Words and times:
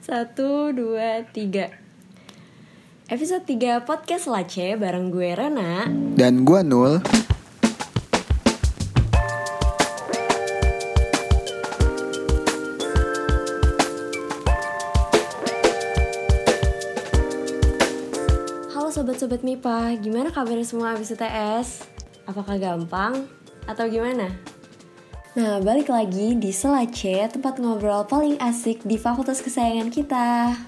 Satu, 0.00 0.72
dua, 0.72 1.28
tiga 1.28 1.68
Episode 3.12 3.44
3 3.44 3.84
Podcast 3.84 4.32
Lace 4.32 4.72
bareng 4.72 5.12
gue 5.12 5.36
Rena 5.36 5.92
Dan 6.16 6.40
gua 6.40 6.64
Nul. 6.64 7.04
Halo 18.72 18.88
sobat-sobat 18.88 19.44
MIPA, 19.44 20.00
gimana 20.00 20.32
kabarnya 20.32 20.64
semua 20.64 20.96
abis 20.96 21.12
UTS? 21.12 21.84
Apakah 22.24 22.56
gampang? 22.56 23.28
Atau 23.68 23.84
gimana? 23.92 24.32
Nah, 25.30 25.62
balik 25.62 25.94
lagi 25.94 26.34
di 26.34 26.50
Selace, 26.50 27.30
tempat 27.30 27.62
ngobrol 27.62 28.02
paling 28.02 28.34
asik 28.42 28.82
di 28.82 28.98
fakultas 28.98 29.38
kesayangan 29.38 29.86
kita. 29.86 30.58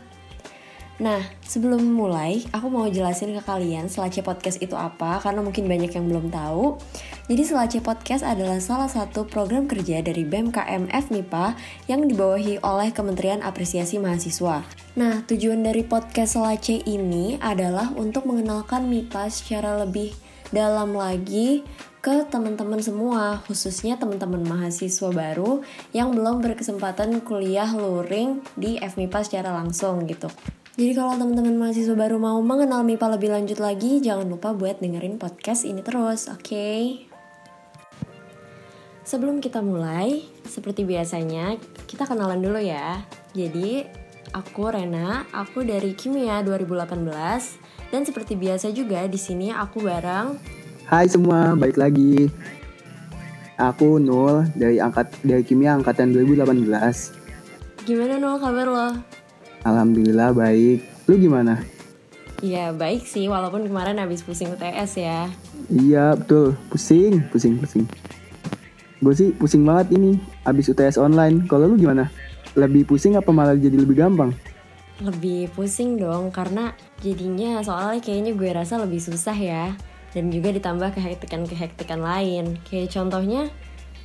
Nah, 1.02 1.18
sebelum 1.42 1.82
mulai, 1.82 2.46
aku 2.54 2.70
mau 2.70 2.86
jelasin 2.86 3.34
ke 3.34 3.42
kalian 3.42 3.90
Selace 3.90 4.22
Podcast 4.22 4.62
itu 4.62 4.78
apa, 4.78 5.18
karena 5.18 5.42
mungkin 5.42 5.66
banyak 5.66 5.90
yang 5.90 6.06
belum 6.06 6.30
tahu. 6.30 6.78
Jadi 7.26 7.42
Selace 7.42 7.82
Podcast 7.82 8.22
adalah 8.22 8.62
salah 8.62 8.86
satu 8.86 9.26
program 9.26 9.66
kerja 9.66 9.98
dari 9.98 10.22
BMKM 10.22 10.94
FMIPA 10.94 11.58
yang 11.90 12.06
dibawahi 12.06 12.62
oleh 12.62 12.94
Kementerian 12.94 13.42
Apresiasi 13.42 13.98
Mahasiswa. 13.98 14.62
Nah, 14.94 15.26
tujuan 15.26 15.66
dari 15.66 15.82
podcast 15.82 16.38
Selace 16.38 16.78
ini 16.86 17.34
adalah 17.42 17.90
untuk 17.98 18.30
mengenalkan 18.30 18.86
MIPA 18.86 19.26
secara 19.26 19.82
lebih 19.82 20.14
dalam 20.52 20.92
lagi 20.92 21.64
ke 22.04 22.28
teman-teman 22.28 22.82
semua, 22.82 23.40
khususnya 23.48 23.96
teman-teman 23.96 24.44
mahasiswa 24.44 25.08
baru 25.08 25.64
yang 25.96 26.12
belum 26.12 26.44
berkesempatan 26.44 27.24
kuliah 27.24 27.70
luring 27.72 28.44
di 28.58 28.76
FMIPA 28.76 29.24
secara 29.24 29.54
langsung 29.54 30.04
gitu. 30.04 30.28
Jadi 30.76 30.92
kalau 30.98 31.14
teman-teman 31.16 31.56
mahasiswa 31.56 31.96
baru 31.96 32.20
mau 32.20 32.36
mengenal 32.44 32.84
MIPA 32.84 33.06
lebih 33.16 33.30
lanjut 33.32 33.58
lagi, 33.62 34.02
jangan 34.04 34.28
lupa 34.28 34.50
buat 34.52 34.82
dengerin 34.82 35.16
podcast 35.16 35.64
ini 35.64 35.80
terus, 35.80 36.26
oke? 36.26 36.68
Sebelum 39.06 39.38
kita 39.38 39.62
mulai, 39.62 40.26
seperti 40.42 40.82
biasanya, 40.82 41.54
kita 41.86 42.02
kenalan 42.02 42.42
dulu 42.42 42.58
ya. 42.58 43.04
Jadi, 43.30 43.84
aku 44.34 44.74
Rena, 44.74 45.28
aku 45.30 45.62
dari 45.62 45.92
Kimia 45.94 46.42
2018 46.42 47.61
dan 47.92 48.08
seperti 48.08 48.34
biasa 48.40 48.72
juga 48.72 49.04
di 49.04 49.20
sini 49.20 49.52
aku 49.52 49.84
bareng 49.84 50.40
Hai 50.92 51.08
semua, 51.08 51.56
balik 51.56 51.80
lagi. 51.80 52.28
Aku 53.56 53.96
Nul 53.96 54.44
dari 54.52 54.76
angkat 54.76 55.08
dari 55.24 55.40
kimia 55.40 55.72
angkatan 55.72 56.12
2018. 56.12 56.68
Gimana 57.88 58.20
Nol 58.20 58.36
kabar 58.36 58.66
lo? 58.68 58.88
Alhamdulillah 59.64 60.36
baik. 60.36 60.84
Lu 61.08 61.16
gimana? 61.16 61.64
Iya 62.44 62.74
baik 62.74 63.08
sih 63.08 63.30
walaupun 63.30 63.64
kemarin 63.64 64.02
habis 64.02 64.20
pusing 64.20 64.50
UTS 64.50 64.98
ya 64.98 65.30
Iya 65.70 66.18
betul, 66.18 66.58
pusing, 66.68 67.24
pusing, 67.30 67.56
pusing. 67.56 67.86
Gue 69.00 69.14
sih 69.16 69.32
pusing 69.32 69.64
banget 69.64 69.96
ini, 69.96 70.20
abis 70.44 70.68
UTS 70.76 71.00
online. 71.00 71.48
Kalau 71.48 71.72
lu 71.72 71.80
gimana? 71.80 72.12
Lebih 72.52 72.84
pusing 72.84 73.16
apa 73.16 73.32
malah 73.32 73.56
jadi 73.56 73.80
lebih 73.80 73.96
gampang? 73.96 74.36
Lebih 75.00 75.54
pusing 75.56 75.96
dong 75.96 76.28
karena 76.28 76.76
jadinya 77.00 77.64
soalnya 77.64 78.04
kayaknya 78.04 78.36
gue 78.36 78.50
rasa 78.52 78.76
lebih 78.76 79.00
susah 79.00 79.34
ya 79.34 79.72
Dan 80.12 80.28
juga 80.28 80.52
ditambah 80.52 80.92
kehektikan-kehektikan 80.92 82.04
lain 82.04 82.60
Kayak 82.68 82.92
contohnya 82.92 83.48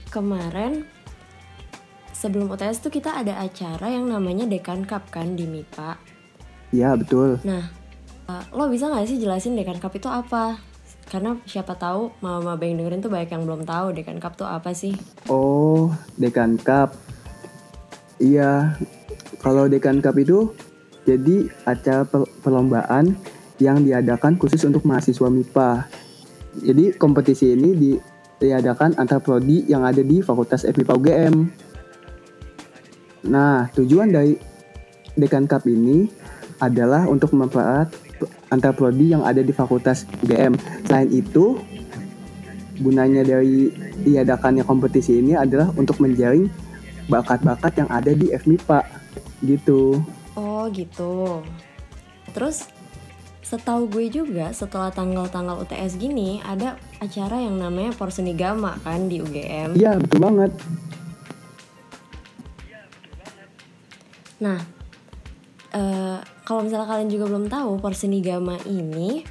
kemarin 0.08 0.88
sebelum 2.16 2.48
UTS 2.50 2.80
tuh 2.80 2.90
kita 2.94 3.20
ada 3.20 3.44
acara 3.44 3.92
yang 3.92 4.08
namanya 4.08 4.48
Dekan 4.48 4.88
Cup 4.88 5.12
kan 5.12 5.36
di 5.36 5.44
MIPA 5.44 6.18
Iya 6.76 7.00
betul. 7.00 7.40
Nah, 7.48 7.72
uh, 8.28 8.44
lo 8.52 8.68
bisa 8.68 8.92
nggak 8.92 9.08
sih 9.08 9.20
jelasin 9.20 9.56
Dekan 9.56 9.80
Cup 9.80 9.96
itu 9.96 10.12
apa? 10.12 10.60
Karena 11.08 11.40
siapa 11.48 11.80
tahu 11.80 12.12
mama-mama 12.20 12.60
yang 12.68 12.84
dengerin 12.84 13.00
tuh 13.00 13.12
banyak 13.12 13.32
yang 13.32 13.44
belum 13.48 13.64
tahu 13.64 13.96
Dekan 13.96 14.20
Cup 14.20 14.36
tuh 14.36 14.48
apa 14.48 14.76
sih? 14.76 14.92
Oh, 15.32 15.96
Dekan 16.20 16.60
Cup. 16.60 17.00
Iya, 18.20 18.76
kalau 19.40 19.72
Dekan 19.72 20.04
Cup 20.04 20.20
itu 20.20 20.52
jadi 21.08 21.48
acara 21.64 22.04
per- 22.04 22.28
perlombaan 22.44 23.16
yang 23.64 23.80
diadakan 23.80 24.36
khusus 24.36 24.60
untuk 24.68 24.84
mahasiswa 24.84 25.32
MIPA. 25.32 25.88
Jadi 26.60 26.86
kompetisi 27.00 27.56
ini 27.56 27.70
di- 27.72 28.02
diadakan 28.44 29.00
antar 29.00 29.24
prodi 29.24 29.64
yang 29.72 29.88
ada 29.88 30.04
di 30.04 30.20
Fakultas 30.20 30.68
FMIPA 30.68 30.94
UGM. 31.00 31.36
Nah, 33.32 33.72
tujuan 33.72 34.12
dari 34.12 34.36
Dekan 35.16 35.48
Cup 35.48 35.64
ini 35.66 36.12
adalah 36.60 37.08
untuk 37.08 37.34
mempererat 37.34 37.90
antar 38.52 38.76
prodi 38.76 39.16
yang 39.16 39.24
ada 39.24 39.40
di 39.40 39.56
Fakultas 39.56 40.04
UGM. 40.22 40.60
Selain 40.86 41.10
itu, 41.10 41.58
gunanya 42.84 43.24
dari 43.24 43.74
diadakannya 44.04 44.68
kompetisi 44.68 45.24
ini 45.24 45.34
adalah 45.34 45.72
untuk 45.74 45.98
menjaring 46.04 46.52
bakat-bakat 47.08 47.74
yang 47.80 47.90
ada 47.90 48.12
di 48.12 48.30
FMIPA 48.36 48.86
gitu. 49.48 50.04
Oh 50.68 50.76
gitu. 50.76 51.48
Terus 52.36 52.68
setahu 53.40 53.88
gue 53.88 54.12
juga 54.12 54.52
setelah 54.52 54.92
tanggal-tanggal 54.92 55.64
UTS 55.64 55.96
gini 55.96 56.44
ada 56.44 56.76
acara 57.00 57.40
yang 57.40 57.56
namanya 57.56 57.96
Porsenigama 57.96 58.76
kan 58.84 59.08
di 59.08 59.24
UGM. 59.24 59.80
Iya 59.80 59.96
betul 59.96 60.20
banget. 60.20 60.52
Nah, 64.44 64.60
eh, 65.72 66.20
kalau 66.44 66.68
misalnya 66.68 66.92
kalian 66.92 67.16
juga 67.16 67.26
belum 67.32 67.48
tahu 67.48 67.80
Porsenigama 67.80 68.60
ini 68.68 69.24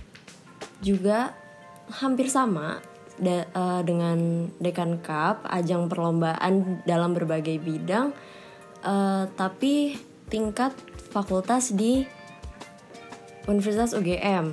juga 0.81 1.37
hampir 2.01 2.33
sama 2.33 2.81
da- 3.21 3.45
eh, 3.45 3.81
dengan 3.85 4.49
Dekan 4.57 5.05
Cup, 5.05 5.45
ajang 5.53 5.93
perlombaan 5.93 6.81
dalam 6.89 7.13
berbagai 7.13 7.61
bidang, 7.61 8.17
eh, 8.81 9.29
tapi 9.37 10.01
tingkat 10.33 10.73
fakultas 11.17 11.73
di 11.73 12.05
Universitas 13.49 13.97
UGM. 13.97 14.53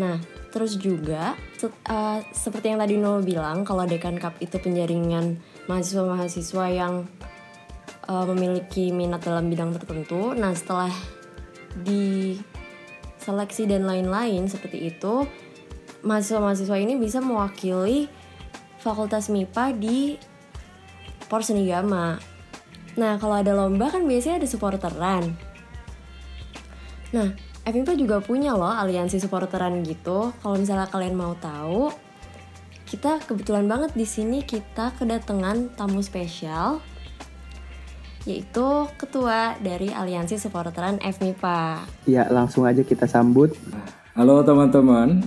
Nah, 0.00 0.16
terus 0.48 0.80
juga 0.80 1.36
se- 1.60 1.68
eh, 1.68 2.18
seperti 2.32 2.72
yang 2.72 2.80
tadi 2.80 2.96
Nol 2.96 3.20
bilang, 3.20 3.68
kalau 3.68 3.84
Dekan 3.84 4.16
Cup 4.16 4.40
itu 4.40 4.56
penjaringan 4.56 5.36
mahasiswa-mahasiswa 5.68 6.66
yang 6.72 7.04
uh, 8.06 8.24
memiliki 8.30 8.94
minat 8.94 9.22
dalam 9.26 9.50
bidang 9.50 9.74
tertentu. 9.74 10.32
Nah, 10.32 10.54
setelah 10.54 10.90
di 11.82 12.38
seleksi 13.18 13.66
dan 13.66 13.84
lain-lain 13.84 14.46
seperti 14.46 14.94
itu, 14.94 15.26
mahasiswa-mahasiswa 16.06 16.78
ini 16.78 16.94
bisa 16.96 17.18
mewakili 17.18 18.06
Fakultas 18.78 19.26
MIPA 19.26 19.74
di 19.74 20.14
Porsenigama. 21.26 22.22
Nah, 22.94 23.18
kalau 23.18 23.42
ada 23.42 23.52
lomba 23.52 23.90
kan 23.90 24.06
biasanya 24.06 24.46
ada 24.46 24.48
supporteran. 24.48 25.34
Nah, 27.14 27.30
FMIPA 27.66 27.92
juga 27.98 28.16
punya 28.18 28.54
loh 28.54 28.70
aliansi 28.70 29.18
supporteran 29.22 29.82
gitu. 29.86 30.34
Kalau 30.42 30.56
misalnya 30.58 30.90
kalian 30.90 31.14
mau 31.14 31.34
tahu, 31.38 31.90
kita 32.86 33.18
kebetulan 33.26 33.66
banget 33.66 33.94
di 33.98 34.06
sini 34.06 34.46
kita 34.46 34.94
kedatangan 34.94 35.74
tamu 35.74 35.98
spesial 36.02 36.78
yaitu 38.26 38.90
ketua 38.98 39.54
dari 39.62 39.94
Aliansi 39.94 40.34
Supporteran 40.34 40.98
FMIPA. 40.98 41.86
Ya 42.10 42.26
langsung 42.26 42.66
aja 42.66 42.82
kita 42.82 43.06
sambut. 43.06 43.54
Halo 44.18 44.42
teman-teman, 44.42 45.22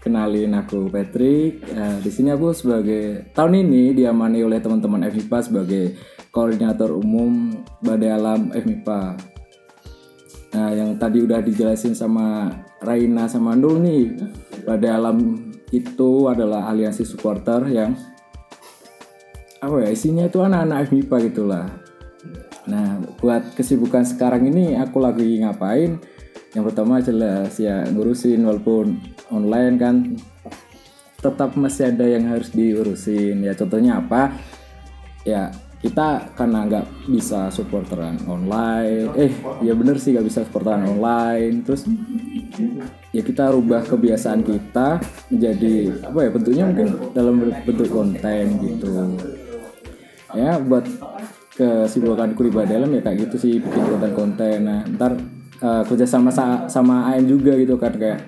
kenalin 0.00 0.56
aku 0.56 0.88
Patrick. 0.88 1.60
Eh, 1.60 1.96
di 2.00 2.08
sini 2.08 2.32
aku 2.32 2.56
sebagai 2.56 3.28
tahun 3.36 3.68
ini 3.68 3.92
diamani 3.92 4.40
oleh 4.40 4.56
teman-teman 4.56 5.04
FMIPA 5.12 5.38
sebagai 5.44 5.84
koordinator 6.32 6.96
umum 6.96 7.60
Badai 7.84 8.08
Alam 8.08 8.56
FMIPA. 8.56 9.29
Nah, 10.50 10.74
yang 10.74 10.98
tadi 10.98 11.22
udah 11.22 11.38
dijelasin 11.38 11.94
sama 11.94 12.50
Raina 12.82 13.30
sama 13.30 13.54
Nul 13.54 13.78
nih, 13.82 14.02
Badai 14.66 14.90
Alam 14.90 15.50
itu 15.70 16.26
adalah 16.26 16.66
aliansi 16.66 17.06
supporter 17.06 17.70
yang 17.70 17.94
apa 19.60 19.86
ya 19.86 19.88
isinya 19.92 20.26
itu 20.26 20.42
anak-anak 20.42 20.90
FMIPA 20.90 21.16
gitulah. 21.30 21.66
Nah, 22.66 22.98
buat 23.22 23.54
kesibukan 23.54 24.02
sekarang 24.02 24.50
ini 24.50 24.74
aku 24.74 24.98
lagi 24.98 25.38
ngapain? 25.38 26.02
Yang 26.50 26.64
pertama 26.72 26.98
jelas 26.98 27.54
ya 27.62 27.86
ngurusin 27.86 28.42
walaupun 28.42 28.98
online 29.30 29.74
kan 29.78 29.96
tetap 31.20 31.54
masih 31.54 31.94
ada 31.94 32.08
yang 32.08 32.26
harus 32.26 32.50
diurusin. 32.50 33.44
Ya 33.44 33.54
contohnya 33.54 34.02
apa? 34.02 34.34
Ya 35.22 35.54
kita 35.80 36.36
karena 36.36 36.68
nggak 36.68 36.86
bisa 37.08 37.48
supporteran 37.48 38.20
online. 38.28 39.16
Eh, 39.16 39.32
ya 39.64 39.72
bener 39.72 39.96
sih 39.96 40.12
nggak 40.12 40.28
bisa 40.28 40.44
supporteran 40.44 40.84
online. 40.84 41.64
Terus 41.64 41.88
ya 43.16 43.22
kita 43.24 43.48
rubah 43.50 43.88
kebiasaan 43.88 44.44
kita 44.44 45.00
menjadi 45.32 45.74
apa 46.04 46.18
ya 46.20 46.30
bentuknya 46.30 46.64
mungkin 46.68 46.88
dalam 47.16 47.34
bentuk 47.64 47.88
konten 47.88 48.44
gitu. 48.60 48.88
Ya 50.36 50.60
buat 50.60 50.84
kesibukan 51.60 52.32
kuri 52.32 52.48
dalam 52.64 52.88
ya 52.88 53.00
kayak 53.04 53.28
gitu 53.28 53.36
sih 53.36 53.52
bikin 53.60 53.84
konten-konten 53.84 54.64
nah 54.64 54.80
ntar 54.96 55.12
uh, 55.60 55.84
kerja 55.84 56.08
sama 56.08 56.32
sama 56.72 57.12
AM 57.12 57.28
juga 57.28 57.52
gitu 57.60 57.76
kan 57.76 57.92
kayak 58.00 58.24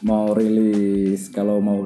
mau 0.00 0.32
rilis 0.32 1.28
kalau 1.28 1.60
mau 1.60 1.84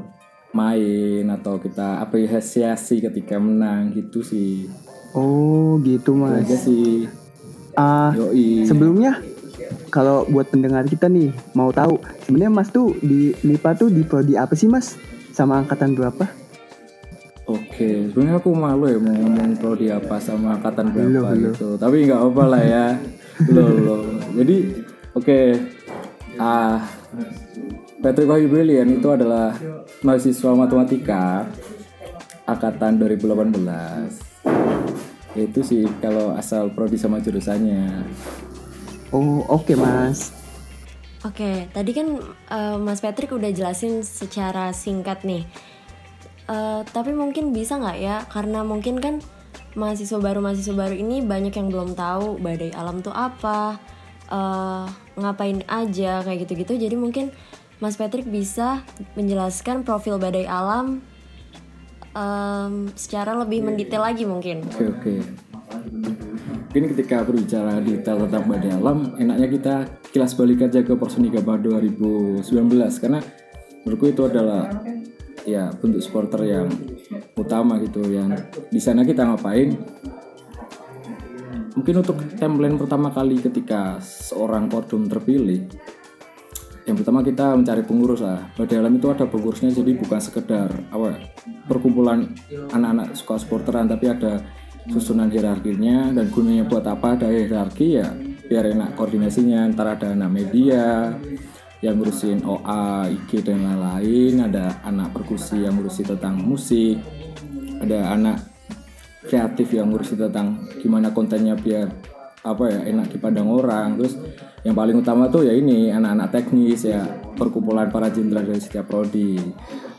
main 0.52 1.24
atau 1.32 1.56
kita 1.56 2.00
apresiasi 2.04 3.00
ketika 3.00 3.40
menang 3.40 3.92
gitu 3.96 4.20
sih 4.20 4.68
oh 5.16 5.80
gitu 5.80 6.12
mas 6.12 6.44
aja 6.44 6.56
sih 6.56 7.08
ah 7.72 8.12
uh, 8.12 8.64
sebelumnya 8.68 9.20
kalau 9.88 10.28
buat 10.28 10.48
pendengar 10.52 10.84
kita 10.84 11.08
nih 11.08 11.32
mau 11.56 11.72
tahu 11.72 12.00
sebenarnya 12.28 12.52
mas 12.52 12.68
tuh 12.68 12.92
di 13.00 13.32
MIPA 13.44 13.70
tuh 13.76 13.88
di 13.88 14.04
prodi 14.04 14.36
apa 14.36 14.52
sih 14.52 14.68
mas 14.68 14.96
sama 15.32 15.60
angkatan 15.60 15.96
berapa 15.96 16.28
Oke, 17.42 18.06
sebenarnya 18.06 18.38
aku 18.38 18.54
malu 18.54 18.86
ya 18.86 19.02
mau 19.02 19.10
ngomong 19.18 19.58
prodi 19.58 19.90
apa 19.90 20.22
sama 20.22 20.54
angkatan 20.54 20.94
berapa 20.94 21.34
loh, 21.34 21.50
gitu. 21.50 21.68
Tapi 21.74 22.06
nggak 22.06 22.22
apa 22.30 22.42
lah 22.46 22.62
ya. 22.62 22.86
loh, 23.54 23.68
loh. 23.82 24.02
Jadi 24.38 24.56
oke. 25.10 25.26
Okay. 25.26 25.46
Ah, 26.38 26.86
Patrick 28.02 28.26
Wahyu 28.26 28.50
Brilian 28.50 28.98
itu 28.98 29.06
adalah 29.14 29.54
mahasiswa 30.02 30.50
matematika 30.58 31.46
angkatan 32.50 32.98
2018. 32.98 34.42
Itu 35.38 35.62
sih 35.62 35.86
kalau 36.02 36.34
asal 36.34 36.74
prodi 36.74 36.98
sama 36.98 37.22
jurusannya. 37.22 38.02
Oh, 39.14 39.46
oke, 39.46 39.70
okay, 39.70 39.76
Mas. 39.78 40.34
Oke, 41.22 41.46
okay, 41.46 41.56
tadi 41.70 41.94
kan 41.94 42.18
uh, 42.50 42.74
Mas 42.82 42.98
Patrick 42.98 43.30
udah 43.30 43.54
jelasin 43.54 44.02
secara 44.02 44.74
singkat 44.74 45.22
nih. 45.22 45.46
Uh, 46.50 46.82
tapi 46.90 47.14
mungkin 47.14 47.54
bisa 47.54 47.78
nggak 47.78 47.98
ya? 48.02 48.26
Karena 48.26 48.66
mungkin 48.66 48.98
kan 48.98 49.22
mahasiswa 49.78 50.18
baru 50.18 50.42
mahasiswa 50.42 50.74
baru 50.74 50.98
ini 50.98 51.22
banyak 51.22 51.54
yang 51.54 51.70
belum 51.70 51.94
tahu 51.94 52.42
badai 52.42 52.74
alam 52.74 52.98
tuh 52.98 53.14
apa, 53.14 53.78
uh, 54.26 54.90
ngapain 55.14 55.62
aja 55.70 56.26
kayak 56.26 56.50
gitu-gitu. 56.50 56.74
Jadi 56.74 56.98
mungkin 56.98 57.30
Mas 57.82 57.98
Patrick 57.98 58.30
bisa 58.30 58.86
menjelaskan 59.18 59.82
profil 59.82 60.14
badai 60.22 60.46
alam 60.46 61.02
um, 62.14 62.86
secara 62.94 63.34
lebih 63.34 63.66
mendetail 63.66 64.06
lagi 64.06 64.22
mungkin. 64.22 64.62
Oke 64.70 64.86
okay, 64.86 64.86
oke. 64.86 65.02
Okay. 65.02 65.18
Mungkin 66.70 66.84
ketika 66.94 67.26
berbicara 67.26 67.82
detail 67.82 68.22
tentang 68.22 68.46
badai 68.46 68.70
alam, 68.70 69.18
enaknya 69.18 69.48
kita 69.50 69.74
kilas 70.14 70.38
balik 70.38 70.70
aja 70.70 70.86
ke 70.86 70.94
Porsonikaba 70.94 71.58
2019 71.58 72.46
karena 73.02 73.18
menurutku 73.82 74.06
itu 74.14 74.22
adalah 74.30 74.70
ya 75.42 75.74
bentuk 75.74 76.06
supporter 76.06 76.46
yang 76.46 76.70
utama 77.34 77.82
gitu 77.82 78.06
yang 78.06 78.30
di 78.70 78.78
sana 78.78 79.02
kita 79.02 79.26
ngapain 79.26 79.74
mungkin 81.74 81.94
untuk 81.98 82.14
template 82.38 82.78
pertama 82.78 83.10
kali 83.10 83.42
ketika 83.42 83.98
seorang 83.98 84.70
kodum 84.70 85.10
terpilih 85.10 85.66
yang 86.82 86.98
pertama 86.98 87.22
kita 87.22 87.54
mencari 87.54 87.82
pengurus 87.86 88.20
lah. 88.26 88.50
Pada 88.58 88.74
dalam 88.74 88.92
itu 88.98 89.06
ada 89.06 89.24
pengurusnya 89.26 89.70
jadi 89.70 89.94
bukan 89.94 90.18
sekedar 90.18 90.68
apa 90.90 91.30
perkumpulan 91.70 92.26
anak-anak 92.74 93.14
suka 93.14 93.38
sporteran 93.38 93.86
tapi 93.86 94.10
ada 94.10 94.42
susunan 94.90 95.30
hierarkinya 95.30 96.10
dan 96.10 96.26
gunanya 96.34 96.66
buat 96.66 96.82
apa 96.90 97.14
ada 97.14 97.30
hierarki 97.30 98.02
ya 98.02 98.10
biar 98.50 98.74
enak 98.74 98.98
koordinasinya. 98.98 99.62
Antara 99.70 99.94
ada 99.94 100.10
anak 100.10 100.30
media 100.34 101.14
yang 101.82 101.98
ngurusin 101.98 102.42
OA, 102.42 103.10
IG 103.14 103.46
dan 103.46 103.62
lain-lain. 103.62 104.50
Ada 104.50 104.82
anak 104.82 105.14
perkusi 105.14 105.62
yang 105.62 105.78
ngurusin 105.78 106.18
tentang 106.18 106.34
musik. 106.42 106.98
Ada 107.78 108.10
anak 108.10 108.38
kreatif 109.22 109.70
yang 109.70 109.94
ngurusin 109.94 110.18
tentang 110.18 110.66
gimana 110.82 111.14
kontennya 111.14 111.54
biar 111.54 112.11
apa 112.42 112.64
ya 112.68 112.80
enak 112.90 113.14
dipandang 113.14 113.48
orang. 113.48 113.98
Terus 113.98 114.18
yang 114.66 114.74
paling 114.74 114.98
utama 114.98 115.30
tuh 115.30 115.46
ya 115.46 115.54
ini 115.54 115.90
anak-anak 115.94 116.28
teknis 116.34 116.86
ya 116.86 117.02
perkumpulan 117.38 117.90
para 117.90 118.10
jenderal 118.10 118.46
dari 118.46 118.62
setiap 118.62 118.90
prodi. 118.90 119.38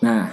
Nah 0.04 0.28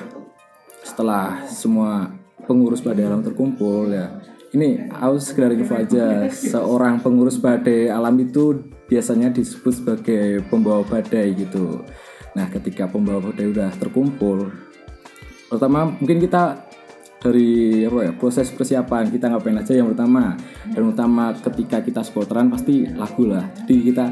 setelah 0.82 1.46
semua 1.46 2.10
pengurus 2.44 2.82
badai 2.82 3.06
alam 3.06 3.22
terkumpul 3.22 3.94
ya 3.94 4.10
ini 4.50 4.90
aku 4.90 5.22
sekedar 5.22 5.54
info 5.54 5.78
aja 5.78 6.26
seorang 6.26 6.98
pengurus 6.98 7.38
badai 7.38 7.86
alam 7.86 8.18
itu 8.18 8.58
biasanya 8.90 9.30
disebut 9.30 9.70
sebagai 9.70 10.42
pembawa 10.50 10.82
badai 10.82 11.38
gitu. 11.38 11.86
Nah 12.34 12.50
ketika 12.50 12.90
pembawa 12.90 13.30
badai 13.30 13.54
udah 13.54 13.70
terkumpul 13.78 14.50
pertama 15.50 15.94
mungkin 15.98 16.22
kita 16.22 16.69
dari 17.20 17.84
apa 17.84 18.00
ya 18.08 18.12
proses 18.16 18.48
persiapan 18.48 19.12
kita 19.12 19.28
ngapain 19.28 19.60
aja 19.60 19.76
yang 19.76 19.92
pertama. 19.92 20.34
Dan 20.72 20.88
utama 20.88 21.36
ketika 21.36 21.84
kita 21.84 22.00
supporteran 22.00 22.48
pasti 22.48 22.88
lagu 22.88 23.28
lah. 23.28 23.44
Jadi 23.68 23.92
kita 23.92 24.04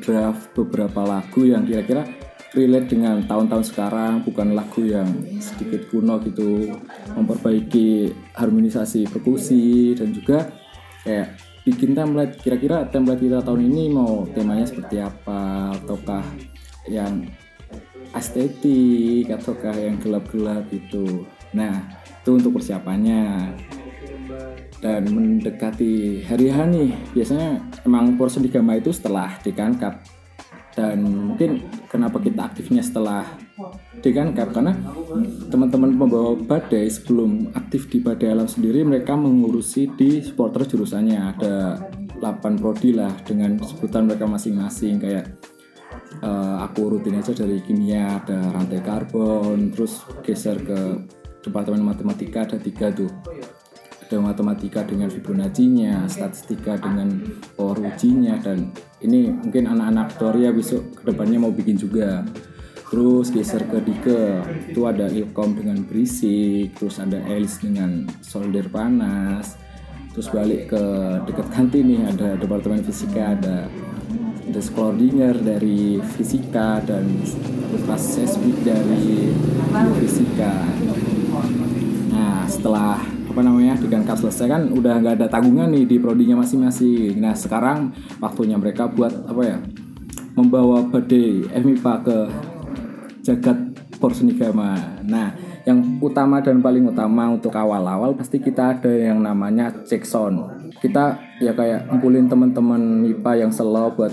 draft 0.00 0.54
beberapa 0.54 1.02
lagu 1.02 1.42
yang 1.42 1.66
kira-kira 1.66 2.06
relate 2.54 2.94
dengan 2.94 3.26
tahun-tahun 3.26 3.66
sekarang 3.66 4.22
bukan 4.22 4.54
lagu 4.54 4.86
yang 4.86 5.10
sedikit 5.42 5.90
kuno 5.90 6.22
gitu. 6.22 6.78
Memperbaiki 7.18 8.14
harmonisasi 8.38 9.10
perkusi 9.10 9.98
dan 9.98 10.14
juga 10.14 10.54
kayak 11.02 11.34
bikin 11.66 11.98
template. 11.98 12.38
Kira-kira 12.38 12.86
template 12.86 13.26
kita 13.26 13.42
tahun 13.42 13.66
ini 13.66 13.90
mau 13.90 14.30
temanya 14.30 14.70
seperti 14.70 15.02
apa? 15.02 15.74
Ataukah 15.74 16.22
yang 16.86 17.26
estetik 18.14 19.26
ataukah 19.26 19.74
yang 19.74 19.98
gelap-gelap 19.98 20.70
gitu. 20.70 21.26
Nah 21.50 22.03
itu 22.24 22.40
untuk 22.40 22.56
persiapannya. 22.56 23.52
Dan 24.80 25.08
mendekati 25.12 26.24
hari 26.24 26.48
H 26.52 26.56
nih 26.68 26.92
biasanya 27.12 27.60
emang 27.84 28.16
porsi 28.20 28.40
di 28.40 28.52
itu 28.52 28.90
setelah 28.92 29.32
Dekan 29.40 29.76
Cup 29.80 29.96
dan 30.74 31.06
mungkin 31.06 31.62
kenapa 31.86 32.18
kita 32.18 32.50
aktifnya 32.50 32.82
setelah 32.82 33.22
Dekan 34.02 34.34
Cup 34.34 34.50
karena 34.50 34.74
teman-teman 35.46 35.94
pembawa 35.94 36.34
badai 36.34 36.90
sebelum 36.90 37.54
aktif 37.54 37.86
di 37.86 38.02
badai 38.02 38.34
alam 38.34 38.50
sendiri 38.50 38.82
mereka 38.82 39.14
mengurusi 39.14 39.86
di 39.94 40.18
supporter 40.18 40.66
jurusannya. 40.66 41.18
Ada 41.38 41.54
8 42.18 42.58
prodi 42.58 42.90
lah 42.90 43.14
dengan 43.22 43.54
sebutan 43.62 44.10
mereka 44.10 44.26
masing-masing. 44.26 44.98
Kayak 44.98 45.38
uh, 46.26 46.66
aku 46.66 46.98
rutin 46.98 47.22
aja 47.22 47.30
dari 47.30 47.62
kimia 47.62 48.18
ada 48.18 48.50
rantai 48.50 48.82
karbon 48.82 49.70
terus 49.70 50.02
geser 50.26 50.58
ke 50.58 50.78
departemen 51.44 51.84
matematika 51.84 52.48
ada 52.48 52.56
tiga 52.56 52.88
tuh. 52.88 53.12
Ada 54.04 54.20
matematika 54.20 54.84
dengan 54.84 55.08
Fibonacci-nya, 55.08 56.08
statistika 56.08 56.76
dengan 56.76 57.24
power 57.56 57.80
ujinya 57.80 58.36
dan 58.36 58.72
ini 59.00 59.32
mungkin 59.32 59.64
anak-anak 59.68 60.08
Toria 60.20 60.50
besok 60.52 61.00
ke 61.00 61.02
depannya 61.12 61.40
mau 61.40 61.52
bikin 61.52 61.76
juga. 61.76 62.24
Terus 62.88 63.32
geser 63.32 63.64
ke 63.64 63.80
Dike. 63.80 64.44
Itu 64.70 64.86
ada 64.86 65.08
ilkom 65.08 65.56
dengan 65.56 65.82
berisik 65.88 66.76
terus 66.76 67.00
ada 67.00 67.16
Elis 67.32 67.58
dengan 67.60 68.06
solder 68.20 68.68
panas. 68.68 69.56
Terus 70.14 70.30
balik 70.30 70.70
ke 70.70 70.84
dekat 71.26 71.48
kantin 71.50 71.90
nih 71.90 72.00
ada 72.06 72.38
departemen 72.38 72.86
fisika 72.86 73.34
ada 73.34 73.66
ada 74.44 74.60
Sklordinger 74.62 75.34
dari 75.42 75.98
fisika 76.14 76.78
dan 76.86 77.18
kelas 77.82 78.04
sesmik 78.14 78.62
dari 78.62 79.34
fisika 79.98 80.62
Nah 82.12 82.46
setelah 82.46 83.00
apa 83.04 83.40
namanya 83.42 83.74
cup 84.06 84.18
selesai 84.20 84.46
kan 84.46 84.62
udah 84.70 85.02
nggak 85.02 85.14
ada 85.18 85.26
tanggungan 85.26 85.74
nih 85.74 85.84
di 85.90 85.96
prodinya 85.98 86.38
masing-masing. 86.38 87.18
Nah 87.18 87.34
sekarang 87.34 87.90
waktunya 88.22 88.54
mereka 88.54 88.86
buat 88.86 89.10
apa 89.26 89.42
ya 89.42 89.58
membawa 90.38 90.86
badai 90.86 91.46
FMIPA 91.50 91.94
ke 92.06 92.18
jagat 93.26 93.58
Porsenigama. 93.98 95.02
Nah 95.02 95.34
yang 95.64 95.96
utama 96.04 96.44
dan 96.44 96.60
paling 96.60 96.84
utama 96.84 97.32
untuk 97.32 97.56
awal-awal 97.56 98.12
pasti 98.12 98.36
kita 98.36 98.76
ada 98.76 98.92
yang 98.92 99.24
namanya 99.24 99.72
check 99.88 100.04
sound. 100.04 100.70
Kita 100.78 101.16
ya 101.40 101.56
kayak 101.56 101.88
ngumpulin 101.88 102.28
teman-teman 102.28 103.00
MIPA 103.00 103.46
yang 103.46 103.50
slow 103.50 103.96
buat 103.96 104.12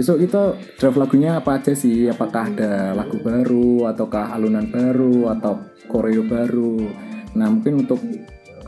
besok 0.00 0.16
kita 0.24 0.56
draft 0.80 0.96
lagunya 0.96 1.36
apa 1.36 1.60
aja 1.60 1.76
sih 1.76 2.08
apakah 2.08 2.48
ada 2.48 2.96
lagu 2.96 3.20
baru 3.20 3.84
ataukah 3.92 4.32
alunan 4.32 4.64
baru 4.72 5.28
atau 5.36 5.60
koreo 5.92 6.24
baru 6.24 6.88
Nah 7.34 7.46
mungkin 7.46 7.86
untuk 7.86 8.00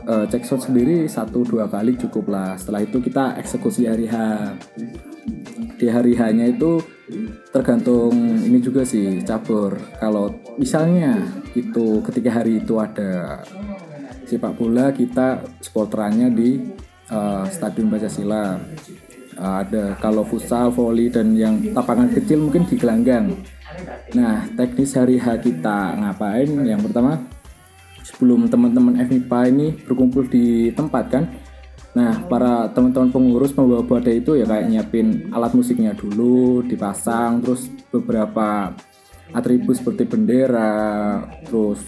uh, 0.07 0.25
cek 0.27 0.43
shot 0.47 0.61
sendiri 0.71 1.07
satu 1.09 1.43
dua 1.43 1.67
kali 1.67 1.99
cukup 1.99 2.31
lah. 2.31 2.55
Setelah 2.55 2.85
itu 2.85 3.03
kita 3.03 3.35
eksekusi 3.39 3.89
hari 3.89 4.07
H. 4.07 4.15
Di 5.79 5.91
hari 5.91 6.15
H-nya 6.15 6.47
itu 6.47 6.79
tergantung 7.51 8.15
ini 8.39 8.59
juga 8.63 8.87
sih 8.87 9.19
cabur. 9.23 9.75
Kalau 9.99 10.31
misalnya 10.55 11.19
itu 11.55 11.99
ketika 12.07 12.39
hari 12.43 12.63
itu 12.63 12.79
ada 12.79 13.43
sepak 14.23 14.55
bola 14.55 14.95
kita 14.95 15.43
sporterannya 15.59 16.31
di 16.31 16.49
uh, 17.11 17.43
Stadion 17.51 17.91
Pancasila. 17.91 18.55
Ada 19.43 19.99
kalau 19.99 20.23
futsal, 20.23 20.71
volley 20.71 21.11
dan 21.11 21.35
yang 21.35 21.59
lapangan 21.75 22.07
kecil 22.15 22.47
mungkin 22.47 22.63
di 22.63 22.79
gelanggang. 22.79 23.35
Nah, 24.15 24.47
teknis 24.55 24.95
hari 24.95 25.19
H 25.19 25.43
kita 25.43 25.99
ngapain? 25.99 26.47
Yang 26.63 26.87
pertama 26.87 27.19
sebelum 28.07 28.47
teman-teman 28.47 29.03
FMIPA 29.03 29.39
ini 29.51 29.67
berkumpul 29.83 30.31
di 30.31 30.71
tempat 30.71 31.05
kan 31.11 31.25
Nah, 31.93 32.25
para 32.25 32.73
teman-teman 32.73 33.13
pengurus 33.13 33.53
pembawa 33.53 33.85
badai 33.85 34.17
itu 34.17 34.33
ya 34.33 34.49
kayak 34.49 34.65
nyiapin 34.65 35.29
alat 35.29 35.53
musiknya 35.53 35.93
dulu, 35.93 36.65
dipasang, 36.65 37.37
terus 37.45 37.69
beberapa 37.93 38.73
atribut 39.29 39.77
seperti 39.77 40.09
bendera, 40.09 41.21
terus 41.45 41.85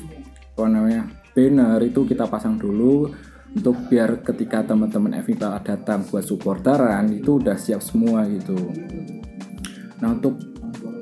apa 0.53 0.69
namanya 0.69 1.09
banner 1.33 1.81
itu 1.81 2.05
kita 2.05 2.29
pasang 2.29 2.55
dulu 2.55 3.09
untuk 3.55 3.75
biar 3.87 4.19
ketika 4.19 4.67
teman-teman 4.67 5.23
FIBA 5.23 5.63
datang 5.63 6.03
buat 6.05 6.27
supporteran 6.27 7.07
itu 7.15 7.39
udah 7.39 7.55
siap 7.55 7.79
semua 7.79 8.27
gitu. 8.27 8.55
Nah 10.03 10.11
untuk 10.11 10.35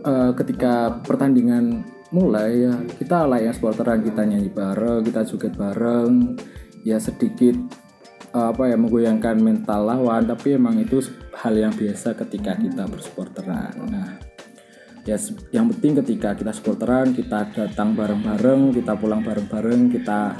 uh, 0.05 0.31
ketika 0.37 1.01
pertandingan 1.01 1.81
mulai 2.13 2.69
ya 2.69 2.77
kita 3.01 3.25
lah 3.25 3.41
ya 3.41 3.49
supporteran 3.49 4.05
kita 4.05 4.21
nyanyi 4.21 4.53
bareng, 4.53 5.01
kita 5.01 5.25
joget 5.25 5.57
bareng, 5.57 6.37
ya 6.85 7.01
sedikit 7.01 7.57
uh, 8.35 8.51
apa 8.51 8.69
ya 8.69 8.75
menggoyangkan 8.75 9.39
mental 9.39 9.87
lawan 9.87 10.27
tapi 10.27 10.57
emang 10.57 10.81
itu 10.81 10.99
hal 11.37 11.53
yang 11.55 11.73
biasa 11.73 12.17
ketika 12.25 12.57
kita 12.57 12.83
bersupporteran 12.89 13.73
nah 13.87 14.19
ya 15.07 15.15
yang 15.51 15.67
penting 15.71 16.03
ketika 16.03 16.35
kita 16.35 16.51
supporteran 16.51 17.15
kita 17.15 17.47
datang 17.55 17.95
bareng-bareng 17.95 18.75
kita 18.75 18.95
pulang 18.99 19.23
bareng-bareng 19.23 19.91
kita 19.91 20.35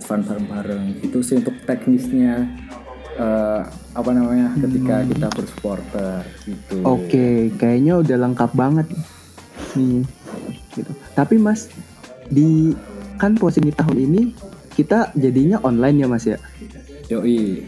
fun 0.00 0.24
bareng-bareng 0.24 1.04
itu 1.04 1.20
sih 1.20 1.36
untuk 1.36 1.52
teknisnya 1.68 2.48
uh, 3.20 3.60
apa 3.92 4.10
namanya 4.16 4.56
ketika 4.56 5.04
kita 5.04 5.28
bersupporter 5.28 6.24
gitu. 6.48 6.80
Oke 6.88 7.52
kayaknya 7.60 8.00
udah 8.00 8.16
lengkap 8.16 8.50
banget 8.56 8.88
nih 9.76 10.08
gitu. 10.72 10.92
Tapi 11.12 11.36
mas 11.36 11.68
di 12.32 12.72
kan 13.20 13.36
posisi 13.36 13.68
tahun 13.68 13.98
ini 14.00 14.22
kita 14.72 15.12
jadinya 15.12 15.60
online 15.60 15.96
ya 16.00 16.06
mas 16.08 16.24
ya? 16.24 16.40
Yoi. 17.12 17.60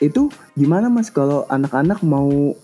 Itu 0.00 0.32
gimana 0.56 0.88
mas 0.88 1.12
kalau 1.12 1.44
anak-anak 1.52 2.00
mau 2.00 2.56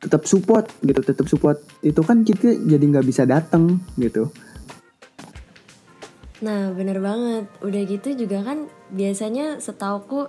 tetap 0.00 0.24
support 0.24 0.70
gitu, 0.80 1.00
tetap 1.02 1.26
support? 1.28 1.60
Itu 1.84 2.00
kan 2.06 2.22
kita 2.22 2.56
jadi 2.56 2.80
nggak 2.80 3.06
bisa 3.06 3.26
datang 3.26 3.82
gitu. 3.98 4.30
Nah 6.40 6.72
bener 6.72 6.98
banget, 7.00 7.44
udah 7.60 7.82
gitu 7.84 8.16
juga 8.16 8.40
kan 8.44 8.68
biasanya 8.92 9.60
setauku 9.60 10.28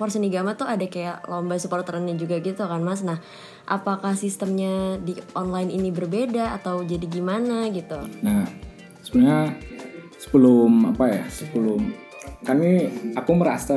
Porsenigama 0.00 0.56
tuh 0.56 0.64
ada 0.64 0.88
kayak 0.88 1.28
lomba 1.28 1.60
supporterannya 1.60 2.16
juga 2.16 2.40
gitu 2.40 2.64
kan 2.64 2.80
mas. 2.80 3.04
Nah 3.04 3.20
apakah 3.68 4.16
sistemnya 4.16 4.96
di 4.96 5.12
online 5.36 5.68
ini 5.68 5.92
berbeda 5.92 6.56
atau 6.56 6.80
jadi 6.80 7.04
gimana 7.04 7.68
gitu? 7.68 8.00
Nah 8.24 8.48
sebenarnya 9.04 9.60
sebelum 10.16 10.96
apa 10.96 11.04
ya 11.04 11.24
sebelum 11.28 11.92
kami 12.48 12.88
aku 13.12 13.32
merasa 13.36 13.76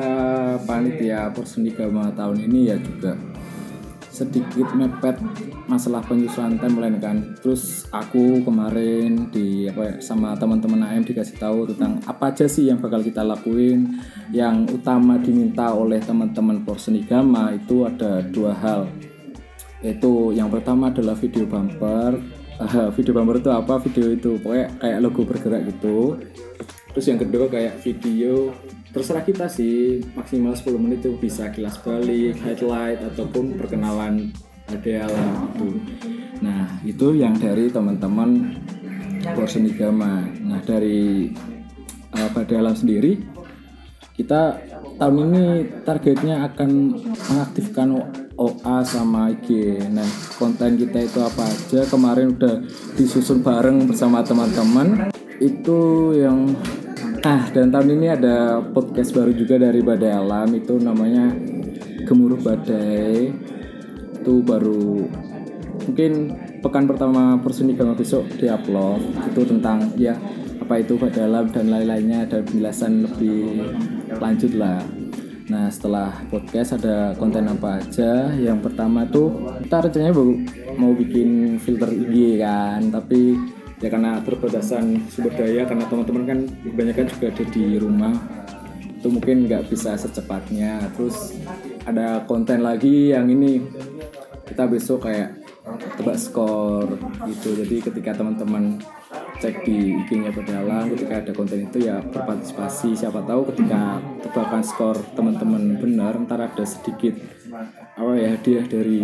panitia 0.63 1.27
Persendikama 1.35 2.15
tahun 2.15 2.47
ini 2.47 2.71
ya 2.71 2.79
juga 2.79 3.19
sedikit 4.13 4.69
mepet 4.77 5.17
masalah 5.65 6.05
penyusunan 6.05 6.61
timeline 6.61 7.01
kan. 7.01 7.33
Terus 7.41 7.89
aku 7.89 8.45
kemarin 8.45 9.33
di 9.33 9.65
apa 9.65 9.81
ya, 9.89 9.93
sama 10.05 10.37
teman-teman 10.37 10.85
AM 10.85 11.01
dikasih 11.01 11.41
tahu 11.41 11.73
tentang 11.73 11.97
apa 12.05 12.29
aja 12.29 12.45
sih 12.45 12.69
yang 12.69 12.77
bakal 12.77 13.01
kita 13.01 13.25
lakuin. 13.25 13.97
Yang 14.29 14.77
utama 14.77 15.17
diminta 15.17 15.73
oleh 15.73 15.97
teman-teman 15.97 16.61
Porsenigama 16.61 17.57
itu 17.57 17.89
ada 17.89 18.21
dua 18.21 18.53
hal. 18.53 18.85
Yaitu 19.81 20.37
yang 20.37 20.53
pertama 20.53 20.93
adalah 20.93 21.17
video 21.17 21.49
bumper. 21.49 22.21
Uh, 22.61 22.93
video 22.95 23.17
bumper 23.17 23.41
itu 23.41 23.49
apa? 23.49 23.81
Video 23.81 24.13
itu 24.13 24.37
pokoknya 24.37 24.77
kayak 24.77 24.99
logo 25.01 25.25
bergerak 25.25 25.73
gitu 25.73 26.21
terus 26.93 27.05
yang 27.09 27.19
kedua 27.19 27.49
kayak 27.49 27.81
video 27.81 28.53
terserah 28.93 29.25
kita 29.25 29.49
sih 29.49 30.05
maksimal 30.13 30.53
10 30.53 30.77
menit 30.77 31.01
itu 31.01 31.17
bisa 31.17 31.49
kilas 31.49 31.81
balik 31.81 32.37
highlight 32.45 33.01
ataupun 33.01 33.57
perkenalan 33.57 34.29
Adeala 34.69 35.49
gitu 35.57 35.81
nah 36.39 36.69
itu 36.85 37.17
yang 37.17 37.35
dari 37.35 37.67
teman-teman 37.73 38.61
Borsenigama 39.33 40.29
nah 40.45 40.61
dari 40.61 41.33
uh, 42.13 42.57
Alam 42.61 42.77
sendiri 42.77 43.17
kita 44.13 44.61
tahun 45.01 45.17
ini 45.25 45.43
targetnya 45.81 46.45
akan 46.53 46.69
mengaktifkan 47.33 47.97
OA 48.37 48.77
sama 48.85 49.33
IG. 49.33 49.77
Nah, 49.89 50.05
konten 50.37 50.77
kita 50.77 51.01
itu 51.01 51.19
apa 51.21 51.49
aja? 51.49 51.81
Kemarin 51.89 52.37
udah 52.37 52.61
disusun 52.93 53.41
bareng 53.41 53.89
bersama 53.89 54.21
teman-teman. 54.21 55.09
Itu 55.41 56.13
yang 56.13 56.53
Ah, 57.23 57.47
dan 57.55 57.71
tahun 57.71 57.95
ini 57.95 58.11
ada 58.11 58.59
podcast 58.59 59.15
baru 59.15 59.31
juga 59.31 59.55
dari 59.55 59.79
Badai 59.79 60.11
Alam. 60.11 60.59
Itu 60.59 60.75
namanya 60.75 61.31
Gemuruh 62.03 62.43
Badai. 62.43 63.31
Itu 64.19 64.43
baru 64.43 65.07
mungkin 65.87 66.35
pekan 66.59 66.83
pertama 66.83 67.39
Persenigama 67.39 67.95
besok 67.95 68.27
diupload. 68.35 69.31
Itu 69.31 69.47
tentang 69.47 69.95
ya 69.95 70.19
apa 70.59 70.83
itu 70.83 70.99
Badai 70.99 71.23
Alam 71.23 71.47
dan 71.47 71.71
lain-lainnya. 71.71 72.27
Ada 72.27 72.43
penjelasan 72.43 73.07
lebih 73.07 73.71
lanjut 74.19 74.59
lah. 74.59 74.83
Nah 75.47 75.71
setelah 75.71 76.11
podcast 76.27 76.75
ada 76.75 77.15
konten 77.15 77.47
apa 77.47 77.79
aja? 77.79 78.35
Yang 78.35 78.67
pertama 78.67 79.07
tuh 79.07 79.31
kita 79.63 79.79
rencananya 79.79 80.15
mau 80.75 80.91
bikin 80.91 81.55
filter 81.55 81.87
IG 81.87 82.43
kan. 82.43 82.91
Tapi 82.91 83.39
ya 83.83 83.91
karena 83.91 84.23
terbatasan 84.23 85.11
sumber 85.11 85.35
daya 85.35 85.67
karena 85.67 85.83
teman-teman 85.91 86.23
kan 86.23 86.39
kebanyakan 86.63 87.05
juga 87.11 87.25
ada 87.35 87.43
di 87.51 87.65
rumah 87.75 88.15
itu 89.03 89.11
mungkin 89.11 89.51
nggak 89.51 89.67
bisa 89.67 89.99
secepatnya. 89.99 90.79
Terus 90.95 91.35
ada 91.83 92.23
konten 92.23 92.63
lagi 92.63 93.11
yang 93.11 93.27
ini 93.27 93.59
kita 94.47 94.63
besok 94.63 95.11
kayak 95.11 95.43
tebak 95.99 96.15
skor 96.15 96.87
gitu. 97.27 97.51
Jadi 97.59 97.83
ketika 97.83 98.15
teman-teman 98.15 98.79
cek 99.43 99.67
di 99.67 99.99
IG-nya 100.07 100.31
ketika 100.31 101.19
ada 101.19 101.31
konten 101.35 101.67
itu 101.67 101.83
ya 101.83 101.99
berpartisipasi. 101.99 102.95
Siapa 102.95 103.27
tahu 103.27 103.51
ketika 103.51 103.99
tebakan 104.23 104.63
skor 104.63 104.95
teman-teman 105.19 105.83
benar 105.83 106.15
ntar 106.23 106.39
ada 106.39 106.63
sedikit 106.63 107.19
apa 107.99 108.15
ya 108.15 108.39
hadiah 108.39 108.63
dari 108.71 109.03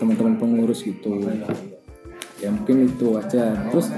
teman-teman 0.00 0.40
pengurus 0.40 0.80
gitu 0.88 1.20
ya 2.44 2.50
mungkin 2.52 2.84
itu 2.84 3.16
aja. 3.16 3.56
Terus 3.72 3.88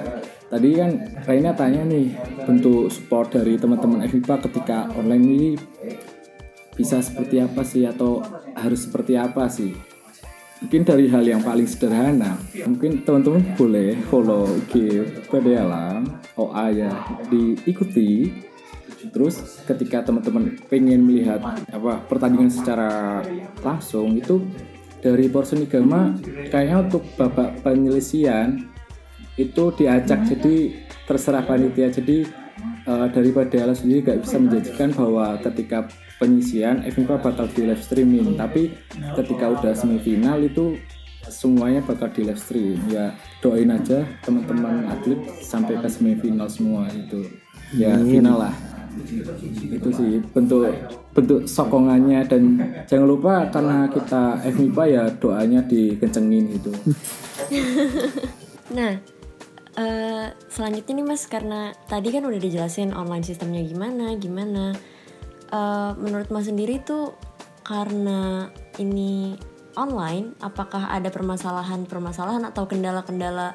tadi 0.47 0.79
kan 0.79 0.91
Raina 1.27 1.53
tanya 1.59 1.83
nih 1.83 2.15
bentuk 2.47 2.95
support 2.95 3.35
dari 3.35 3.59
teman-teman 3.59 4.07
FIPA 4.07 4.47
ketika 4.47 4.87
online 4.95 5.27
ini 5.27 5.51
bisa 6.79 7.03
seperti 7.03 7.43
apa 7.43 7.67
sih 7.67 7.83
atau 7.89 8.23
harus 8.55 8.87
seperti 8.87 9.19
apa 9.19 9.51
sih? 9.51 9.75
Mungkin 10.57 10.89
dari 10.89 11.05
hal 11.13 11.21
yang 11.21 11.45
paling 11.45 11.69
sederhana 11.69 12.41
mungkin 12.65 13.05
teman-teman 13.05 13.45
boleh 13.61 13.93
follow 14.09 14.49
IG 14.49 15.05
pada 15.29 15.53
alam 15.61 16.01
OA 16.39 16.67
ya 16.73 16.93
diikuti. 17.29 18.33
Terus 19.07 19.63
ketika 19.69 20.03
teman-teman 20.09 20.57
pengen 20.67 21.05
melihat 21.05 21.45
apa 21.71 22.01
pertandingan 22.09 22.49
secara 22.49 23.21
langsung 23.61 24.17
itu 24.17 24.43
dari 25.07 25.31
Porsenigama 25.31 26.19
kayaknya 26.51 26.83
untuk 26.83 27.07
babak 27.15 27.63
penyelesaian 27.63 28.67
itu 29.39 29.71
diacak 29.79 30.27
hmm. 30.27 30.29
jadi 30.35 30.55
terserah 31.07 31.47
panitia. 31.47 31.95
Jadi 31.95 32.27
uh, 32.91 33.07
daripada 33.15 33.55
Allah 33.63 33.79
sendiri 33.79 34.03
gak 34.03 34.27
bisa 34.27 34.43
menjanjikan 34.43 34.91
bahwa 34.91 35.39
ketika 35.39 35.87
penyisian 36.19 36.83
FIFA 36.83 37.23
bakal 37.23 37.47
di 37.55 37.63
live 37.71 37.85
streaming. 37.85 38.35
Tapi 38.35 38.75
ketika 39.15 39.55
udah 39.55 39.73
semifinal 39.79 40.43
itu 40.43 40.75
semuanya 41.31 41.87
bakal 41.87 42.11
di 42.11 42.27
live 42.27 42.41
stream. 42.43 42.83
Ya 42.91 43.15
doain 43.39 43.71
aja 43.71 44.03
teman-teman 44.27 44.91
atlet 44.91 45.23
sampai 45.39 45.79
ke 45.79 45.87
semifinal 45.87 46.51
semua 46.51 46.91
itu. 46.91 47.31
Ya 47.79 47.95
final 48.03 48.43
lah 48.43 48.76
itu 49.73 49.89
sih 49.91 50.23
bentuk 50.31 50.71
bentuk 51.17 51.49
sokongannya 51.49 52.23
dan 52.29 52.43
jangan 52.85 53.09
lupa 53.09 53.35
karena 53.49 53.89
kita 53.89 54.43
FMIPA 54.45 54.85
ya 54.87 55.05
doanya 55.17 55.61
dikencengin 55.65 56.45
gitu 56.61 56.71
nah 58.77 58.99
uh, 59.79 60.27
selanjutnya 60.51 61.03
nih 61.03 61.07
mas 61.07 61.25
karena 61.27 61.73
tadi 61.89 62.13
kan 62.13 62.27
udah 62.27 62.41
dijelasin 62.41 62.93
online 62.93 63.25
sistemnya 63.25 63.65
gimana 63.65 64.15
gimana 64.19 64.77
uh, 65.51 65.93
menurut 65.97 66.29
mas 66.29 66.47
sendiri 66.47 66.83
tuh 66.85 67.17
karena 67.67 68.53
ini 68.79 69.35
online 69.77 70.33
apakah 70.41 70.89
ada 70.89 71.13
permasalahan-permasalahan 71.13 72.49
atau 72.49 72.65
kendala-kendala 72.65 73.53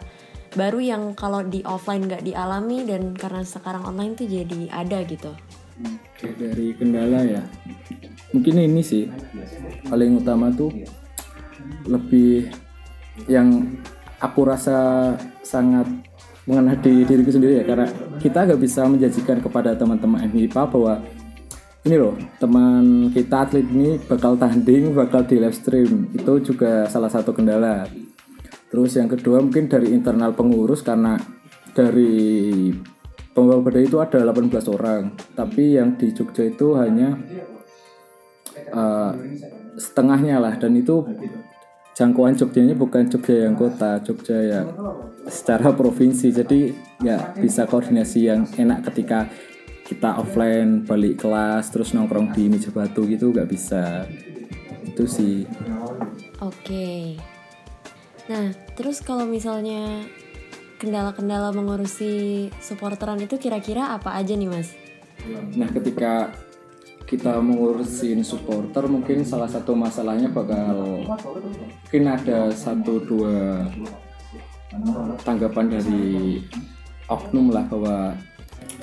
baru 0.51 0.79
yang 0.83 1.03
kalau 1.15 1.41
di 1.47 1.63
offline 1.63 2.05
nggak 2.05 2.27
dialami 2.27 2.83
dan 2.83 3.15
karena 3.15 3.41
sekarang 3.43 3.87
online 3.87 4.19
tuh 4.19 4.27
jadi 4.27 4.67
ada 4.67 4.99
gitu. 5.07 5.31
Oke 5.81 6.27
dari 6.37 6.77
kendala 6.77 7.25
ya, 7.25 7.41
mungkin 8.29 8.61
ini 8.61 8.81
sih 8.85 9.09
paling 9.89 10.21
utama 10.21 10.53
tuh 10.53 10.69
lebih 11.89 12.49
yang 13.25 13.77
aku 14.21 14.45
rasa 14.45 15.13
sangat 15.41 15.89
mengenai 16.45 16.77
di 16.81 17.05
diriku 17.05 17.33
sendiri 17.33 17.61
ya. 17.61 17.65
Karena 17.65 17.87
kita 18.21 18.45
nggak 18.45 18.61
bisa 18.61 18.85
menjanjikan 18.85 19.41
kepada 19.41 19.73
teman-teman 19.73 20.29
MIPA 20.29 20.63
bahwa 20.69 21.01
ini 21.81 21.95
loh 21.97 22.13
teman 22.37 23.09
kita 23.09 23.49
atlet 23.49 23.65
ini 23.65 23.97
bakal 24.05 24.37
tanding 24.37 24.93
bakal 24.93 25.25
di 25.25 25.41
live 25.41 25.57
stream. 25.57 26.13
Itu 26.13 26.41
juga 26.41 26.85
salah 26.85 27.09
satu 27.09 27.33
kendala. 27.33 27.89
Terus 28.71 28.95
yang 28.95 29.09
kedua 29.11 29.43
mungkin 29.43 29.67
dari 29.67 29.91
internal 29.91 30.31
pengurus 30.31 30.85
karena 30.85 31.19
dari 31.75 32.71
pembawa 33.31 33.63
badai 33.63 33.87
itu 33.87 33.97
ada 33.99 34.19
18 34.21 34.51
orang. 34.71 35.15
Tapi 35.35 35.79
yang 35.79 35.95
di 35.95 36.11
Jogja 36.11 36.47
itu 36.47 36.75
hanya 36.75 37.15
uh, 38.71 39.11
setengahnya 39.79 40.39
lah. 40.39 40.53
Dan 40.59 40.75
itu 40.79 41.03
jangkauan 41.95 42.35
Jogjanya 42.35 42.75
bukan 42.75 43.07
Jogja 43.07 43.47
yang 43.47 43.55
kota 43.55 43.99
Jogja 44.03 44.37
yang 44.37 44.67
secara 45.27 45.71
provinsi. 45.71 46.31
Jadi 46.31 46.71
ya 47.03 47.31
bisa 47.35 47.67
koordinasi 47.67 48.19
yang 48.27 48.47
enak 48.59 48.91
ketika 48.91 49.27
kita 49.87 50.15
offline 50.23 50.87
balik 50.87 51.19
kelas 51.19 51.67
terus 51.67 51.91
nongkrong 51.91 52.31
di 52.31 52.47
meja 52.47 52.71
batu 52.71 53.03
gitu 53.07 53.31
nggak 53.35 53.49
bisa. 53.49 54.07
Itu 54.87 55.07
sih. 55.07 55.47
Oke. 56.39 57.19
Nah, 58.31 58.55
terus 58.79 59.03
kalau 59.03 59.27
misalnya 59.27 60.07
kendala-kendala 60.81 61.53
mengurusi 61.53 62.49
supporteran 62.57 63.21
itu 63.21 63.37
kira-kira 63.37 63.93
apa 63.93 64.17
aja 64.17 64.33
nih, 64.33 64.49
Mas? 64.49 64.73
nah 65.53 65.69
ketika 65.69 66.33
kita 67.05 67.37
mengurusin 67.43 68.23
supporter 68.23 68.87
mungkin 68.87 69.27
salah 69.27 69.45
satu 69.45 69.75
masalahnya 69.75 70.31
bakal 70.31 71.03
mungkin 71.03 72.03
ada 72.07 72.49
satu 72.55 73.03
dua 73.03 73.67
tanggapan 75.27 75.67
dari 75.67 76.39
oknum 77.11 77.51
lah 77.51 77.67
bahwa 77.67 78.15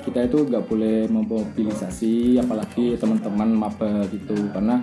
kita 0.05 0.29
itu 0.29 0.45
nggak 0.45 0.65
boleh 0.69 1.09
memobilisasi 1.09 2.37
apalagi 2.37 2.95
teman-teman 2.95 3.49
maba 3.49 4.05
gitu 4.13 4.37
karena 4.53 4.77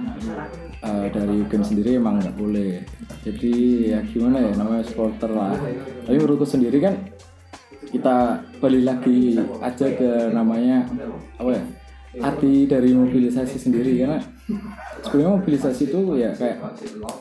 uh, 0.82 1.06
dari 1.08 1.44
game 1.48 1.64
sendiri 1.64 1.96
emang 1.96 2.20
nggak 2.20 2.36
boleh. 2.36 2.84
Jadi 3.24 3.54
ya 3.94 4.00
gimana 4.04 4.42
ya 4.42 4.52
namanya 4.56 4.84
supporter 4.84 5.30
lah. 5.32 5.56
Tapi 6.04 6.16
menurutku 6.16 6.44
sendiri 6.44 6.78
kan 6.82 6.94
kita 7.86 8.42
balik 8.58 8.82
lagi 8.82 9.38
aja 9.62 9.86
ke 9.94 10.34
namanya 10.34 10.84
apa 11.38 11.50
ya 11.54 11.64
arti 12.20 12.66
dari 12.68 12.92
mobilisasi 12.92 13.56
sendiri. 13.56 14.02
Karena 14.02 14.20
sebenarnya 15.02 15.42
mobilisasi 15.42 15.90
itu 15.90 16.00
ya 16.22 16.30
kayak 16.30 16.62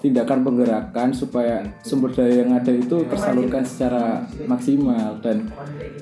tindakan 0.06 0.46
penggerakan 0.46 1.10
supaya 1.10 1.66
sumber 1.82 2.14
daya 2.14 2.46
yang 2.46 2.54
ada 2.54 2.70
itu 2.70 3.02
tersalurkan 3.10 3.66
secara 3.66 4.30
maksimal 4.46 5.18
dan 5.26 5.50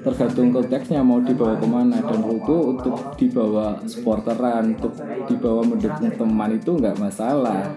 tergantung 0.03 0.51
konteksnya 0.51 1.00
mau 1.00 1.24
dibawa 1.24 1.56
ke 1.56 1.68
mana. 1.68 2.03
Dan 2.03 2.27
itu 2.27 2.56
untuk 2.75 2.96
dibawa 3.15 3.80
supporteran 3.88 4.75
untuk 4.75 5.00
dibawa 5.32 5.63
mendukung 5.63 6.12
teman 6.12 6.60
itu 6.60 6.72
nggak 6.75 7.00
masalah. 7.00 7.72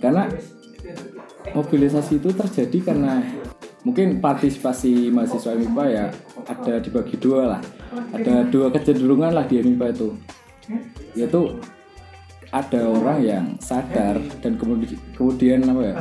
Karena 0.00 0.24
mobilisasi 1.52 2.24
itu 2.24 2.32
terjadi 2.32 2.78
karena 2.92 3.20
mungkin 3.84 4.18
partisipasi 4.18 5.12
mahasiswa 5.12 5.52
MIPA 5.54 5.84
ya 5.92 6.06
ada 6.48 6.80
dibagi 6.80 7.20
dua 7.20 7.56
lah. 7.56 7.60
Ada 8.16 8.48
dua 8.48 8.72
kecenderungan 8.72 9.36
lah 9.36 9.44
di 9.44 9.60
MIPA 9.60 9.86
itu. 9.92 10.08
Yaitu 11.12 11.60
ada 12.54 12.80
orang 12.86 13.18
yang 13.22 13.44
sadar 13.58 14.22
dan 14.42 14.54
kemudian 14.54 14.94
kemudian 15.18 15.60
apa 15.66 15.82
ya 15.82 15.96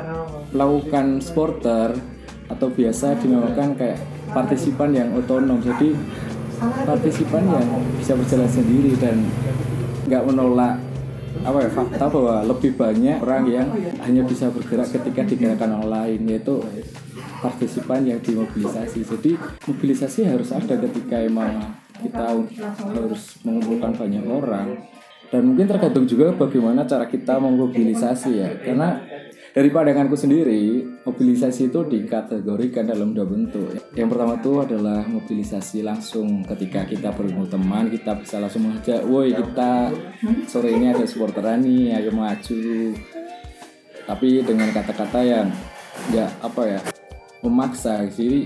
melakukan 0.53 1.19
supporter 1.19 1.97
atau 2.45 2.67
biasa 2.69 3.17
dinamakan 3.17 3.73
kayak 3.73 3.97
partisipan 4.29 4.93
yang 4.93 5.09
otonom. 5.17 5.57
Jadi 5.61 5.97
partisipan 6.85 7.43
yang 7.49 7.67
bisa 7.97 8.13
berjalan 8.13 8.49
sendiri 8.49 8.93
dan 9.01 9.17
nggak 10.05 10.23
menolak 10.29 10.77
apa 11.43 11.57
ya 11.67 11.69
fakta 11.69 12.05
bahwa 12.07 12.47
lebih 12.47 12.71
banyak 12.79 13.19
orang 13.19 13.43
yang 13.51 13.67
hanya 14.01 14.23
bisa 14.23 14.47
bergerak 14.49 14.87
ketika 14.87 15.21
digerakkan 15.27 15.75
orang 15.75 15.91
lain 15.91 16.21
yaitu 16.31 16.63
partisipan 17.43 18.07
yang 18.07 18.21
dimobilisasi. 18.23 19.03
Jadi 19.03 19.35
mobilisasi 19.67 20.25
harus 20.25 20.49
ada 20.55 20.79
ketika 20.79 21.19
emang 21.19 21.75
kita 21.99 22.39
harus 22.93 23.39
mengumpulkan 23.43 23.91
banyak 23.97 24.23
orang 24.25 24.67
dan 25.33 25.41
mungkin 25.41 25.65
tergantung 25.65 26.05
juga 26.05 26.33
bagaimana 26.35 26.85
cara 26.85 27.09
kita 27.09 27.41
memobilisasi 27.41 28.31
ya. 28.37 28.49
Karena 28.61 29.01
dari 29.55 29.71
pandanganku 29.71 30.19
sendiri 30.19 30.83
mobilisasi 31.07 31.71
itu 31.71 31.79
dikategorikan 31.87 32.85
dalam 32.85 33.15
dua 33.15 33.25
bentuk. 33.25 33.71
Yang 33.95 34.09
pertama 34.11 34.33
itu 34.37 34.51
adalah 34.61 35.01
mobilisasi 35.07 35.81
langsung 35.81 36.43
ketika 36.43 36.85
kita 36.85 37.15
bertemu 37.15 37.47
teman 37.47 37.87
kita 37.89 38.19
bisa 38.19 38.37
langsung 38.37 38.67
mengajak 38.69 39.01
woi 39.07 39.31
kita 39.31 39.95
sore 40.45 40.75
ini 40.75 40.91
ada 40.91 41.07
supporteran 41.07 41.63
nih 41.63 41.95
ayo 41.97 42.11
maju. 42.13 42.93
Tapi 44.05 44.45
dengan 44.45 44.69
kata-kata 44.69 45.19
yang 45.25 45.47
ya 46.13 46.29
apa 46.43 46.61
ya 46.69 46.79
memaksa. 47.41 48.05
Jadi 48.11 48.45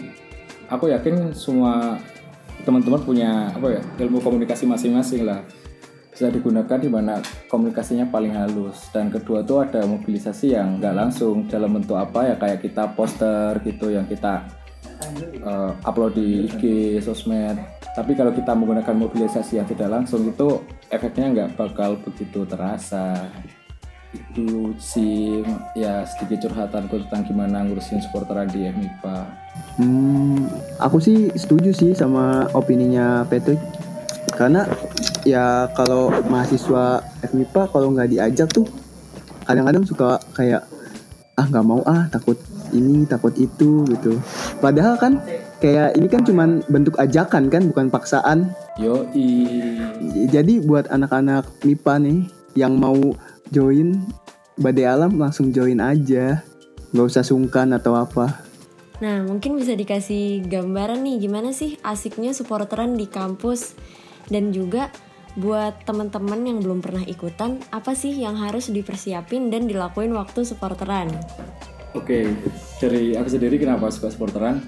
aku 0.71 0.93
yakin 0.93 1.35
semua 1.35 1.99
teman-teman 2.63 3.01
punya 3.01 3.49
apa 3.49 3.79
ya 3.79 3.81
ilmu 4.05 4.21
komunikasi 4.21 4.69
masing-masing 4.69 5.25
lah 5.25 5.41
bisa 6.19 6.35
digunakan 6.35 6.75
di 6.75 6.91
mana 6.91 7.23
komunikasinya 7.47 8.11
paling 8.11 8.35
halus 8.35 8.91
dan 8.91 9.07
kedua 9.07 9.39
tuh 9.47 9.63
ada 9.63 9.87
mobilisasi 9.87 10.51
yang 10.51 10.75
nggak 10.75 10.91
langsung 10.91 11.47
dalam 11.47 11.79
bentuk 11.79 11.95
apa 11.95 12.27
ya 12.27 12.35
kayak 12.35 12.59
kita 12.59 12.91
poster 12.91 13.55
gitu 13.63 13.87
yang 13.87 14.03
kita 14.03 14.43
uh, 15.47 15.71
upload 15.87 16.19
di 16.19 16.51
IG 16.51 16.63
sosmed 16.99 17.55
tapi 17.95 18.19
kalau 18.19 18.35
kita 18.35 18.51
menggunakan 18.51 18.99
mobilisasi 18.99 19.63
yang 19.63 19.67
tidak 19.71 19.87
langsung 19.87 20.27
itu 20.27 20.59
efeknya 20.91 21.31
nggak 21.31 21.49
bakal 21.55 21.95
begitu 22.03 22.43
terasa 22.43 23.23
itu 24.11 24.75
sih 24.75 25.39
ya 25.79 26.03
sedikit 26.03 26.51
curhatanku 26.51 26.99
tentang 27.07 27.31
gimana 27.31 27.63
ngurusin 27.63 28.01
supporteran 28.01 28.49
di 28.49 28.65
MIPA. 28.65 29.17
Hmm, 29.77 30.49
aku 30.81 30.97
sih 30.97 31.29
setuju 31.37 31.69
sih 31.69 31.93
sama 31.93 32.49
opininya 32.57 33.21
Patrick. 33.29 33.61
Karena 34.39 34.63
ya 35.27 35.67
kalau 35.75 36.07
mahasiswa 36.31 37.03
FMIPA 37.27 37.61
kalau 37.75 37.91
nggak 37.91 38.15
diajak 38.15 38.47
tuh 38.47 38.63
kadang-kadang 39.43 39.83
suka 39.83 40.15
kayak 40.31 40.63
ah 41.35 41.43
nggak 41.43 41.65
mau 41.67 41.83
ah 41.83 42.07
takut 42.07 42.39
ini 42.71 43.03
takut 43.03 43.35
itu 43.35 43.83
gitu. 43.91 44.15
Padahal 44.63 44.95
kan 44.95 45.19
kayak 45.59 45.99
ini 45.99 46.07
kan 46.07 46.23
cuman 46.23 46.63
bentuk 46.71 46.95
ajakan 46.95 47.51
kan 47.51 47.67
bukan 47.67 47.91
paksaan. 47.91 48.55
Yo 48.79 49.03
Jadi 50.31 50.63
buat 50.63 50.87
anak-anak 50.87 51.43
MIPA 51.67 51.93
nih 51.99 52.19
yang 52.55 52.79
mau 52.79 52.95
join 53.51 53.99
badai 54.55 54.87
alam 54.87 55.19
langsung 55.19 55.51
join 55.51 55.83
aja 55.83 56.43
nggak 56.91 57.07
usah 57.07 57.23
sungkan 57.23 57.71
atau 57.75 57.95
apa 57.95 58.49
Nah, 58.99 59.23
mungkin 59.23 59.55
bisa 59.55 59.79
dikasih 59.79 60.43
gambaran 60.43 60.99
nih 61.07 61.23
gimana 61.23 61.55
sih 61.55 61.79
asiknya 61.87 62.35
supporteran 62.35 62.99
di 62.99 63.07
kampus 63.07 63.79
dan 64.33 64.55
juga 64.55 64.93
buat 65.37 65.85
teman-teman 65.85 66.41
yang 66.41 66.57
belum 66.63 66.81
pernah 66.81 67.05
ikutan, 67.05 67.61
apa 67.69 67.93
sih 67.93 68.11
yang 68.17 68.33
harus 68.37 68.73
dipersiapin 68.73 69.53
dan 69.53 69.69
dilakuin 69.69 70.09
waktu 70.17 70.41
supporteran? 70.41 71.09
Oke, 71.93 72.33
dari 72.81 73.13
aku 73.13 73.29
sendiri 73.29 73.61
kenapa 73.61 73.89
suka 73.93 74.09
supporteran? 74.09 74.61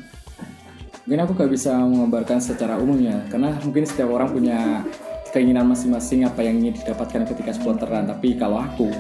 Mungkin 1.06 1.22
aku 1.26 1.34
gak 1.34 1.52
bisa 1.52 1.74
menggambarkan 1.82 2.38
secara 2.38 2.78
umumnya, 2.78 3.26
karena 3.34 3.58
mungkin 3.66 3.90
setiap 3.90 4.14
orang 4.14 4.30
punya 4.32 4.86
keinginan 5.34 5.66
masing-masing 5.66 6.28
apa 6.28 6.46
yang 6.46 6.62
ingin 6.62 6.78
didapatkan 6.78 7.26
ketika 7.34 7.52
supporteran. 7.58 8.06
Tapi 8.06 8.38
kalau 8.38 8.62
aku, 8.62 8.92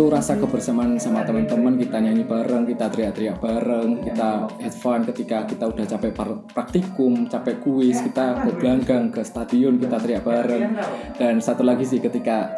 itu 0.00 0.08
rasa 0.08 0.40
kebersamaan 0.40 0.96
sama 0.96 1.20
teman-teman 1.28 1.76
kita 1.76 2.00
nyanyi 2.00 2.24
bareng 2.24 2.64
kita 2.64 2.88
teriak-teriak 2.88 3.36
bareng 3.36 4.00
kita 4.00 4.48
have 4.48 4.72
fun 4.72 5.04
ketika 5.04 5.44
kita 5.44 5.68
udah 5.68 5.84
capek 5.84 6.16
praktikum 6.56 7.28
capek 7.28 7.60
kuis 7.60 8.00
kita 8.00 8.48
ke 8.48 8.56
gelanggang 8.56 9.12
ke 9.12 9.20
stadion 9.20 9.76
kita 9.76 10.00
teriak 10.00 10.24
bareng 10.24 10.72
dan 11.20 11.36
satu 11.36 11.68
lagi 11.68 11.84
sih 11.84 12.00
ketika 12.00 12.48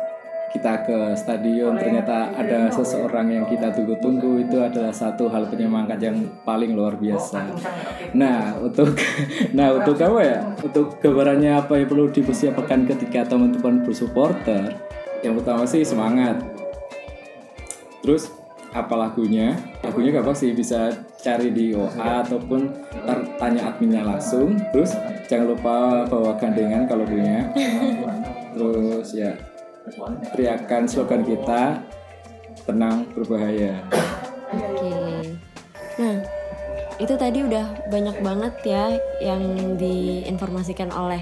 kita 0.54 0.86
ke 0.86 1.18
stadion 1.18 1.74
ternyata 1.74 2.30
ada 2.30 2.70
seseorang 2.70 3.34
yang 3.34 3.44
kita 3.50 3.74
tunggu-tunggu 3.74 4.46
itu 4.46 4.62
adalah 4.62 4.94
satu 4.94 5.26
hal 5.26 5.50
penyemangat 5.50 5.98
yang 5.98 6.22
paling 6.46 6.78
luar 6.78 6.94
biasa. 6.94 7.42
Nah 8.14 8.54
untuk 8.62 8.94
nah 9.58 9.74
untuk 9.74 9.98
apa 9.98 10.20
ya? 10.22 10.38
Untuk 10.62 11.02
gambarannya 11.02 11.58
apa 11.58 11.74
yang 11.74 11.90
perlu 11.90 12.06
dipersiapkan 12.06 12.86
ketika 12.86 13.34
teman-teman 13.34 13.82
bersupporter? 13.82 14.78
Yang 15.24 15.40
pertama 15.40 15.64
sih 15.64 15.82
semangat 15.88 16.61
terus 18.02 18.28
apa 18.72 18.94
lagunya? 18.96 19.56
Lagunya 19.84 20.16
gak 20.16 20.24
apa 20.26 20.34
sih 20.36 20.56
bisa 20.56 20.90
cari 21.20 21.52
di 21.52 21.76
OA 21.76 22.24
ataupun 22.24 22.72
tanya 23.36 23.68
adminnya 23.68 24.02
langsung. 24.02 24.56
Terus 24.72 24.96
jangan 25.28 25.54
lupa 25.54 26.02
bawa 26.08 26.34
gandengan 26.40 26.88
kalau 26.88 27.04
punya. 27.04 27.52
Terus 28.56 29.12
ya 29.16 29.32
teriakan 30.32 30.88
slogan 30.88 31.22
kita 31.22 31.84
tenang 32.64 33.04
berbahaya. 33.12 33.82
Oke. 34.52 34.92
Nah 36.00 36.16
itu 36.96 37.14
tadi 37.18 37.44
udah 37.44 37.66
banyak 37.92 38.16
banget 38.24 38.54
ya 38.64 38.84
yang 39.20 39.42
diinformasikan 39.76 40.88
oleh 40.94 41.20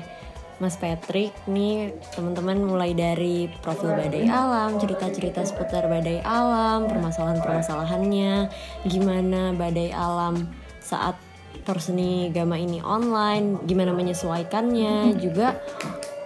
Mas 0.60 0.76
Patrick 0.76 1.32
nih 1.48 1.96
teman-teman 2.12 2.60
mulai 2.60 2.92
dari 2.92 3.48
profil 3.64 3.96
badai 3.96 4.28
alam, 4.28 4.76
cerita-cerita 4.76 5.40
seputar 5.40 5.88
badai 5.88 6.20
alam, 6.20 6.84
permasalahan-permasalahannya, 6.84 8.52
gimana 8.84 9.56
badai 9.56 9.88
alam 9.96 10.52
saat 10.84 11.16
perseni 11.64 12.28
gama 12.28 12.60
ini 12.60 12.84
online, 12.84 13.64
gimana 13.64 13.96
menyesuaikannya, 13.96 15.16
juga 15.16 15.56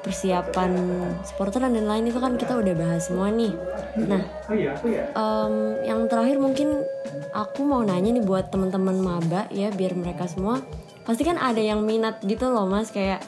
persiapan 0.05 0.71
supporter 1.25 1.65
dan 1.65 1.73
lain-lain 1.73 2.13
itu 2.13 2.21
kan 2.21 2.37
kita 2.37 2.61
udah 2.61 2.75
bahas 2.77 3.09
semua 3.09 3.33
nih. 3.33 3.57
Nah, 4.05 4.21
um, 5.17 5.81
yang 5.81 6.05
terakhir 6.11 6.37
mungkin 6.43 6.85
aku 7.33 7.65
mau 7.65 7.81
nanya 7.81 8.13
nih 8.13 8.25
buat 8.27 8.53
teman-teman 8.53 9.01
maba 9.01 9.49
ya 9.49 9.73
biar 9.73 9.97
mereka 9.97 10.29
semua 10.29 10.61
pasti 11.05 11.25
kan 11.25 11.37
ada 11.37 11.61
yang 11.61 11.85
minat 11.85 12.21
gitu 12.25 12.49
loh 12.49 12.65
mas 12.65 12.89
kayak 12.89 13.21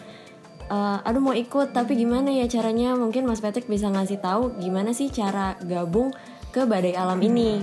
uh, 0.71 0.99
aduh 1.03 1.23
mau 1.23 1.37
ikut 1.37 1.73
tapi 1.75 1.99
gimana 1.99 2.31
ya 2.31 2.47
caranya 2.51 2.95
mungkin 2.95 3.27
Mas 3.27 3.43
Patrick 3.43 3.71
bisa 3.71 3.91
ngasih 3.91 4.19
tahu 4.19 4.57
gimana 4.59 4.91
sih 4.91 5.11
cara 5.11 5.59
gabung 5.63 6.15
ke 6.51 6.65
Badai 6.65 6.97
Alam 6.97 7.21
ini. 7.21 7.63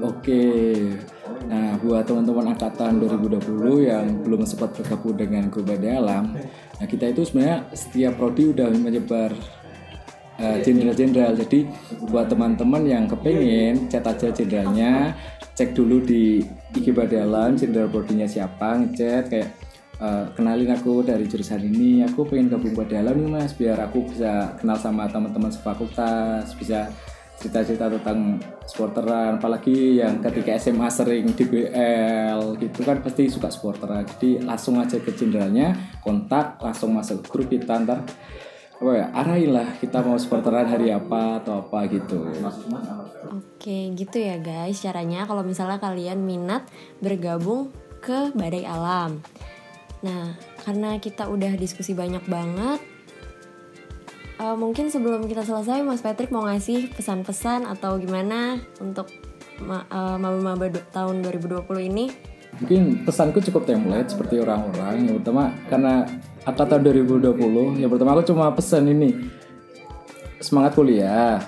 Oke. 0.00 0.44
Nah, 1.50 1.74
buat 1.82 2.06
teman-teman 2.06 2.54
angkatan 2.54 3.02
2020 3.02 3.90
yang 3.90 4.06
belum 4.22 4.46
sempat 4.46 4.70
bergabung 4.78 5.18
dengan 5.18 5.50
grup 5.50 5.66
Badai 5.66 5.98
Alam, 5.98 6.38
nah 6.78 6.86
kita 6.86 7.10
itu 7.10 7.26
sebenarnya 7.26 7.66
setiap 7.74 8.14
prodi 8.20 8.54
udah 8.54 8.70
menyebar 8.70 9.34
jenderal-jenderal. 10.40 11.34
Uh, 11.34 11.38
Jadi 11.44 11.60
buat 12.08 12.30
teman-teman 12.30 12.82
yang 12.86 13.04
kepengen 13.10 13.90
chat 13.92 14.06
aja 14.06 14.32
jenderalnya, 14.32 15.18
cek 15.58 15.76
dulu 15.76 16.00
di 16.00 16.40
IG 16.72 16.94
Badai 16.94 17.20
Alam 17.20 17.58
jenderal 17.58 17.92
prodinya 17.92 18.24
siapa, 18.24 18.80
ngechat 18.80 19.24
kayak 19.28 19.48
uh, 20.00 20.24
kenalin 20.34 20.72
aku 20.72 21.04
dari 21.04 21.28
jurusan 21.28 21.62
ini. 21.62 22.02
Aku 22.08 22.26
pengen 22.26 22.50
gabung 22.50 22.72
pada 22.74 22.98
dalam 22.98 23.20
nih 23.20 23.28
mas 23.28 23.52
biar 23.54 23.78
aku 23.84 24.10
bisa 24.10 24.56
kenal 24.58 24.80
sama 24.80 25.06
teman-teman 25.06 25.52
sefakultas 25.52 26.56
bisa 26.56 26.88
cerita-cerita 27.40 27.88
tentang 27.88 28.36
sporteran 28.68 29.40
apalagi 29.40 29.96
yang 29.96 30.20
ketika 30.20 30.60
SMA 30.60 30.92
sering 30.92 31.32
di 31.32 31.48
BL 31.48 32.60
gitu 32.60 32.84
kan 32.84 33.00
pasti 33.00 33.32
suka 33.32 33.48
sporteran. 33.48 34.04
Jadi 34.04 34.44
langsung 34.44 34.76
aja 34.76 35.00
ke 35.00 35.16
jenderalnya 35.16 35.72
kontak 36.04 36.60
langsung 36.60 36.92
masuk 36.92 37.24
grup 37.24 37.48
kita 37.48 37.80
ntar 37.80 38.04
apa 38.80 38.92
ya 38.96 39.06
arahin 39.12 39.52
lah 39.52 39.76
kita 39.76 40.00
mau 40.00 40.16
sporteran 40.16 40.68
hari 40.68 40.92
apa 40.92 41.40
atau 41.40 41.64
apa 41.64 41.88
gitu. 41.88 42.28
Oke 43.32 43.96
gitu 43.96 44.16
ya 44.20 44.36
guys 44.36 44.84
caranya. 44.84 45.24
Kalau 45.24 45.40
misalnya 45.40 45.80
kalian 45.80 46.20
minat 46.20 46.68
bergabung 47.00 47.72
ke 48.04 48.36
Badai 48.36 48.68
Alam 48.68 49.24
Nah, 50.00 50.32
karena 50.64 50.96
kita 50.96 51.28
udah 51.28 51.52
diskusi 51.60 51.92
banyak 51.92 52.24
banget, 52.24 52.80
uh, 54.40 54.56
mungkin 54.56 54.88
sebelum 54.88 55.28
kita 55.28 55.44
selesai, 55.44 55.84
Mas 55.84 56.00
Patrick 56.00 56.32
mau 56.32 56.48
ngasih 56.48 56.88
pesan-pesan 56.96 57.68
atau 57.68 58.00
gimana 58.00 58.64
untuk 58.80 59.12
uh, 59.68 60.16
maba-maba 60.16 60.72
tahun 60.92 61.20
2020 61.20 61.68
ini? 61.92 62.06
Mungkin 62.64 63.04
pesanku 63.04 63.44
cukup 63.44 63.68
template 63.68 64.16
seperti 64.16 64.40
orang-orang. 64.40 65.06
Yang 65.06 65.16
pertama, 65.22 65.44
karena 65.68 65.94
angkatan 66.48 66.80
2020, 66.80 67.84
yang 67.84 67.90
pertama 67.92 68.16
aku 68.16 68.24
cuma 68.32 68.48
pesan 68.56 68.88
ini, 68.88 69.14
semangat 70.40 70.74
kuliah. 70.74 71.38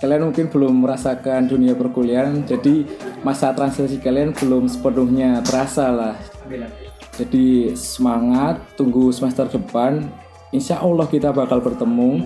Kalian 0.00 0.32
mungkin 0.32 0.48
belum 0.48 0.80
merasakan 0.80 1.44
dunia 1.44 1.76
perkuliahan, 1.76 2.48
jadi 2.48 2.88
masa 3.20 3.52
transisi 3.52 4.00
kalian 4.00 4.32
belum 4.32 4.64
sepenuhnya 4.64 5.44
terasa 5.44 5.92
lah 5.92 6.16
jadi 7.20 7.76
semangat, 7.76 8.64
tunggu 8.80 9.12
semester 9.12 9.44
depan. 9.44 10.08
Insya 10.50 10.80
Allah 10.80 11.04
kita 11.04 11.30
bakal 11.30 11.60
bertemu. 11.60 12.24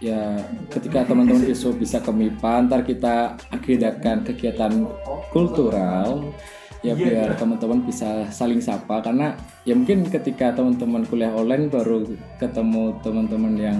Ya, 0.00 0.40
ketika 0.68 1.04
teman-teman 1.04 1.44
besok 1.44 1.80
bisa 1.80 2.00
ke 2.00 2.12
MIPA, 2.12 2.68
ntar 2.68 2.84
kita 2.84 3.36
agendakan 3.52 4.24
kegiatan 4.24 4.72
kultural 5.32 6.32
ya 6.84 6.92
biar 6.92 7.32
teman-teman 7.40 7.80
bisa 7.80 8.28
saling 8.28 8.60
sapa 8.60 9.00
karena 9.00 9.32
ya 9.64 9.72
mungkin 9.72 10.04
ketika 10.04 10.52
teman-teman 10.52 11.08
kuliah 11.08 11.32
online 11.32 11.72
baru 11.72 12.04
ketemu 12.36 13.00
teman-teman 13.00 13.56
yang 13.56 13.78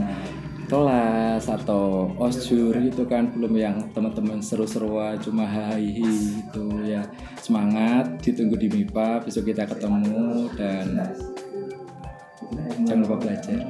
kelas 0.74 1.46
atau 1.46 2.10
osjur 2.18 2.74
gitu 2.82 3.06
kan. 3.06 3.30
Belum 3.30 3.54
yang 3.54 3.76
teman-teman 3.94 4.42
seru-seruan 4.42 5.22
cuma 5.22 5.46
hai 5.46 6.02
itu 6.02 6.66
ya. 6.82 7.06
Semangat 7.38 8.18
ditunggu 8.18 8.58
di 8.58 8.66
MIPA 8.66 9.22
besok 9.22 9.54
kita 9.54 9.70
ketemu 9.70 10.50
dan 10.58 11.14
jangan 12.82 13.06
lupa 13.06 13.16
belajar. 13.22 13.62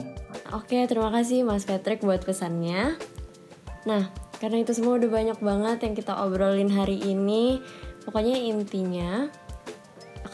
Oke 0.56 0.88
terima 0.88 1.12
kasih 1.12 1.44
Mas 1.44 1.68
Patrick 1.68 2.00
buat 2.00 2.24
pesannya. 2.24 2.96
Nah 3.84 4.08
karena 4.40 4.64
itu 4.64 4.72
semua 4.72 4.96
udah 4.96 5.10
banyak 5.12 5.38
banget 5.44 5.78
yang 5.84 5.94
kita 5.94 6.12
obrolin 6.24 6.72
hari 6.72 7.00
ini 7.04 7.60
pokoknya 8.08 8.36
intinya 8.36 9.28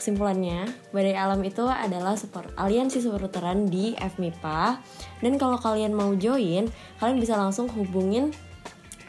kesimpulannya, 0.01 0.65
Badai 0.91 1.13
Alam 1.13 1.45
itu 1.45 1.69
adalah 1.69 2.17
support 2.17 2.49
aliansi 2.57 3.05
supporteran 3.05 3.69
di 3.69 3.93
FMIPA. 3.95 4.81
Dan 5.21 5.37
kalau 5.37 5.61
kalian 5.61 5.93
mau 5.93 6.17
join, 6.17 6.73
kalian 6.99 7.19
bisa 7.21 7.37
langsung 7.37 7.69
hubungin 7.77 8.33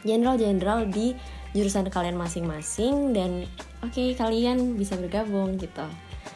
jenderal-jenderal 0.04 0.84
di 0.92 1.16
jurusan 1.56 1.88
kalian 1.88 2.20
masing-masing 2.20 3.16
dan 3.16 3.48
oke 3.80 3.92
okay, 3.92 4.12
kalian 4.12 4.76
bisa 4.76 5.00
bergabung 5.00 5.56
gitu. 5.56 5.84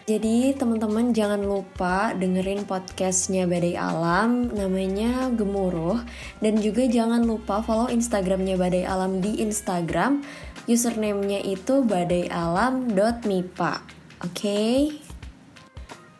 Jadi 0.06 0.54
teman-teman 0.54 1.10
jangan 1.10 1.42
lupa 1.42 2.14
dengerin 2.14 2.62
podcastnya 2.62 3.42
Badai 3.50 3.74
Alam 3.74 4.54
namanya 4.54 5.26
Gemuruh 5.34 5.98
dan 6.38 6.62
juga 6.62 6.86
jangan 6.86 7.26
lupa 7.26 7.58
follow 7.58 7.90
Instagramnya 7.90 8.54
Badai 8.54 8.86
Alam 8.86 9.18
di 9.18 9.42
Instagram 9.42 10.22
username-nya 10.66 11.46
itu 11.46 11.86
badaialam.mipa. 11.86 13.95
Oke. 14.26 14.42
Okay? 14.42 14.76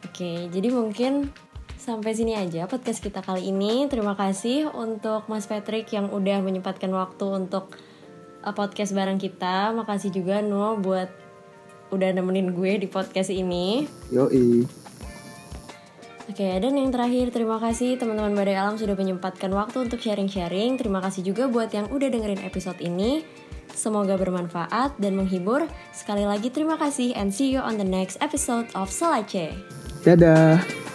Oke, 0.07 0.23
okay, 0.23 0.39
jadi 0.49 0.71
mungkin 0.71 1.35
sampai 1.75 2.15
sini 2.15 2.39
aja 2.39 2.71
podcast 2.71 3.03
kita 3.03 3.19
kali 3.19 3.51
ini. 3.51 3.91
Terima 3.91 4.15
kasih 4.15 4.71
untuk 4.71 5.27
Mas 5.27 5.51
Patrick 5.51 5.91
yang 5.91 6.15
udah 6.15 6.39
menyempatkan 6.39 6.89
waktu 6.95 7.27
untuk 7.27 7.75
uh, 8.47 8.55
podcast 8.55 8.95
bareng 8.95 9.19
kita. 9.19 9.75
Makasih 9.75 10.15
juga 10.15 10.39
No 10.39 10.79
buat 10.79 11.11
udah 11.91 12.15
nemenin 12.15 12.55
gue 12.55 12.87
di 12.87 12.87
podcast 12.87 13.35
ini. 13.35 13.91
Yoi. 14.15 14.63
Oke, 16.27 16.43
okay, 16.43 16.59
dan 16.63 16.79
yang 16.79 16.91
terakhir 16.95 17.35
terima 17.35 17.59
kasih 17.59 17.99
teman-teman 17.99 18.35
Badai 18.35 18.59
Alam 18.59 18.79
sudah 18.79 18.95
menyempatkan 18.95 19.51
waktu 19.51 19.87
untuk 19.87 19.99
sharing-sharing. 19.99 20.79
Terima 20.79 20.99
kasih 21.03 21.27
juga 21.27 21.51
buat 21.51 21.71
yang 21.75 21.91
udah 21.91 22.07
dengerin 22.07 22.43
episode 22.47 22.79
ini. 22.83 23.23
Semoga 23.77 24.17
bermanfaat 24.17 24.97
dan 24.97 25.21
menghibur. 25.21 25.69
Sekali 25.93 26.25
lagi 26.25 26.49
terima 26.49 26.81
kasih 26.81 27.13
and 27.13 27.29
see 27.29 27.53
you 27.53 27.61
on 27.61 27.77
the 27.77 27.85
next 27.85 28.17
episode 28.25 28.67
of 28.73 28.89
Selace. 28.89 29.53
Dadah. 30.01 30.86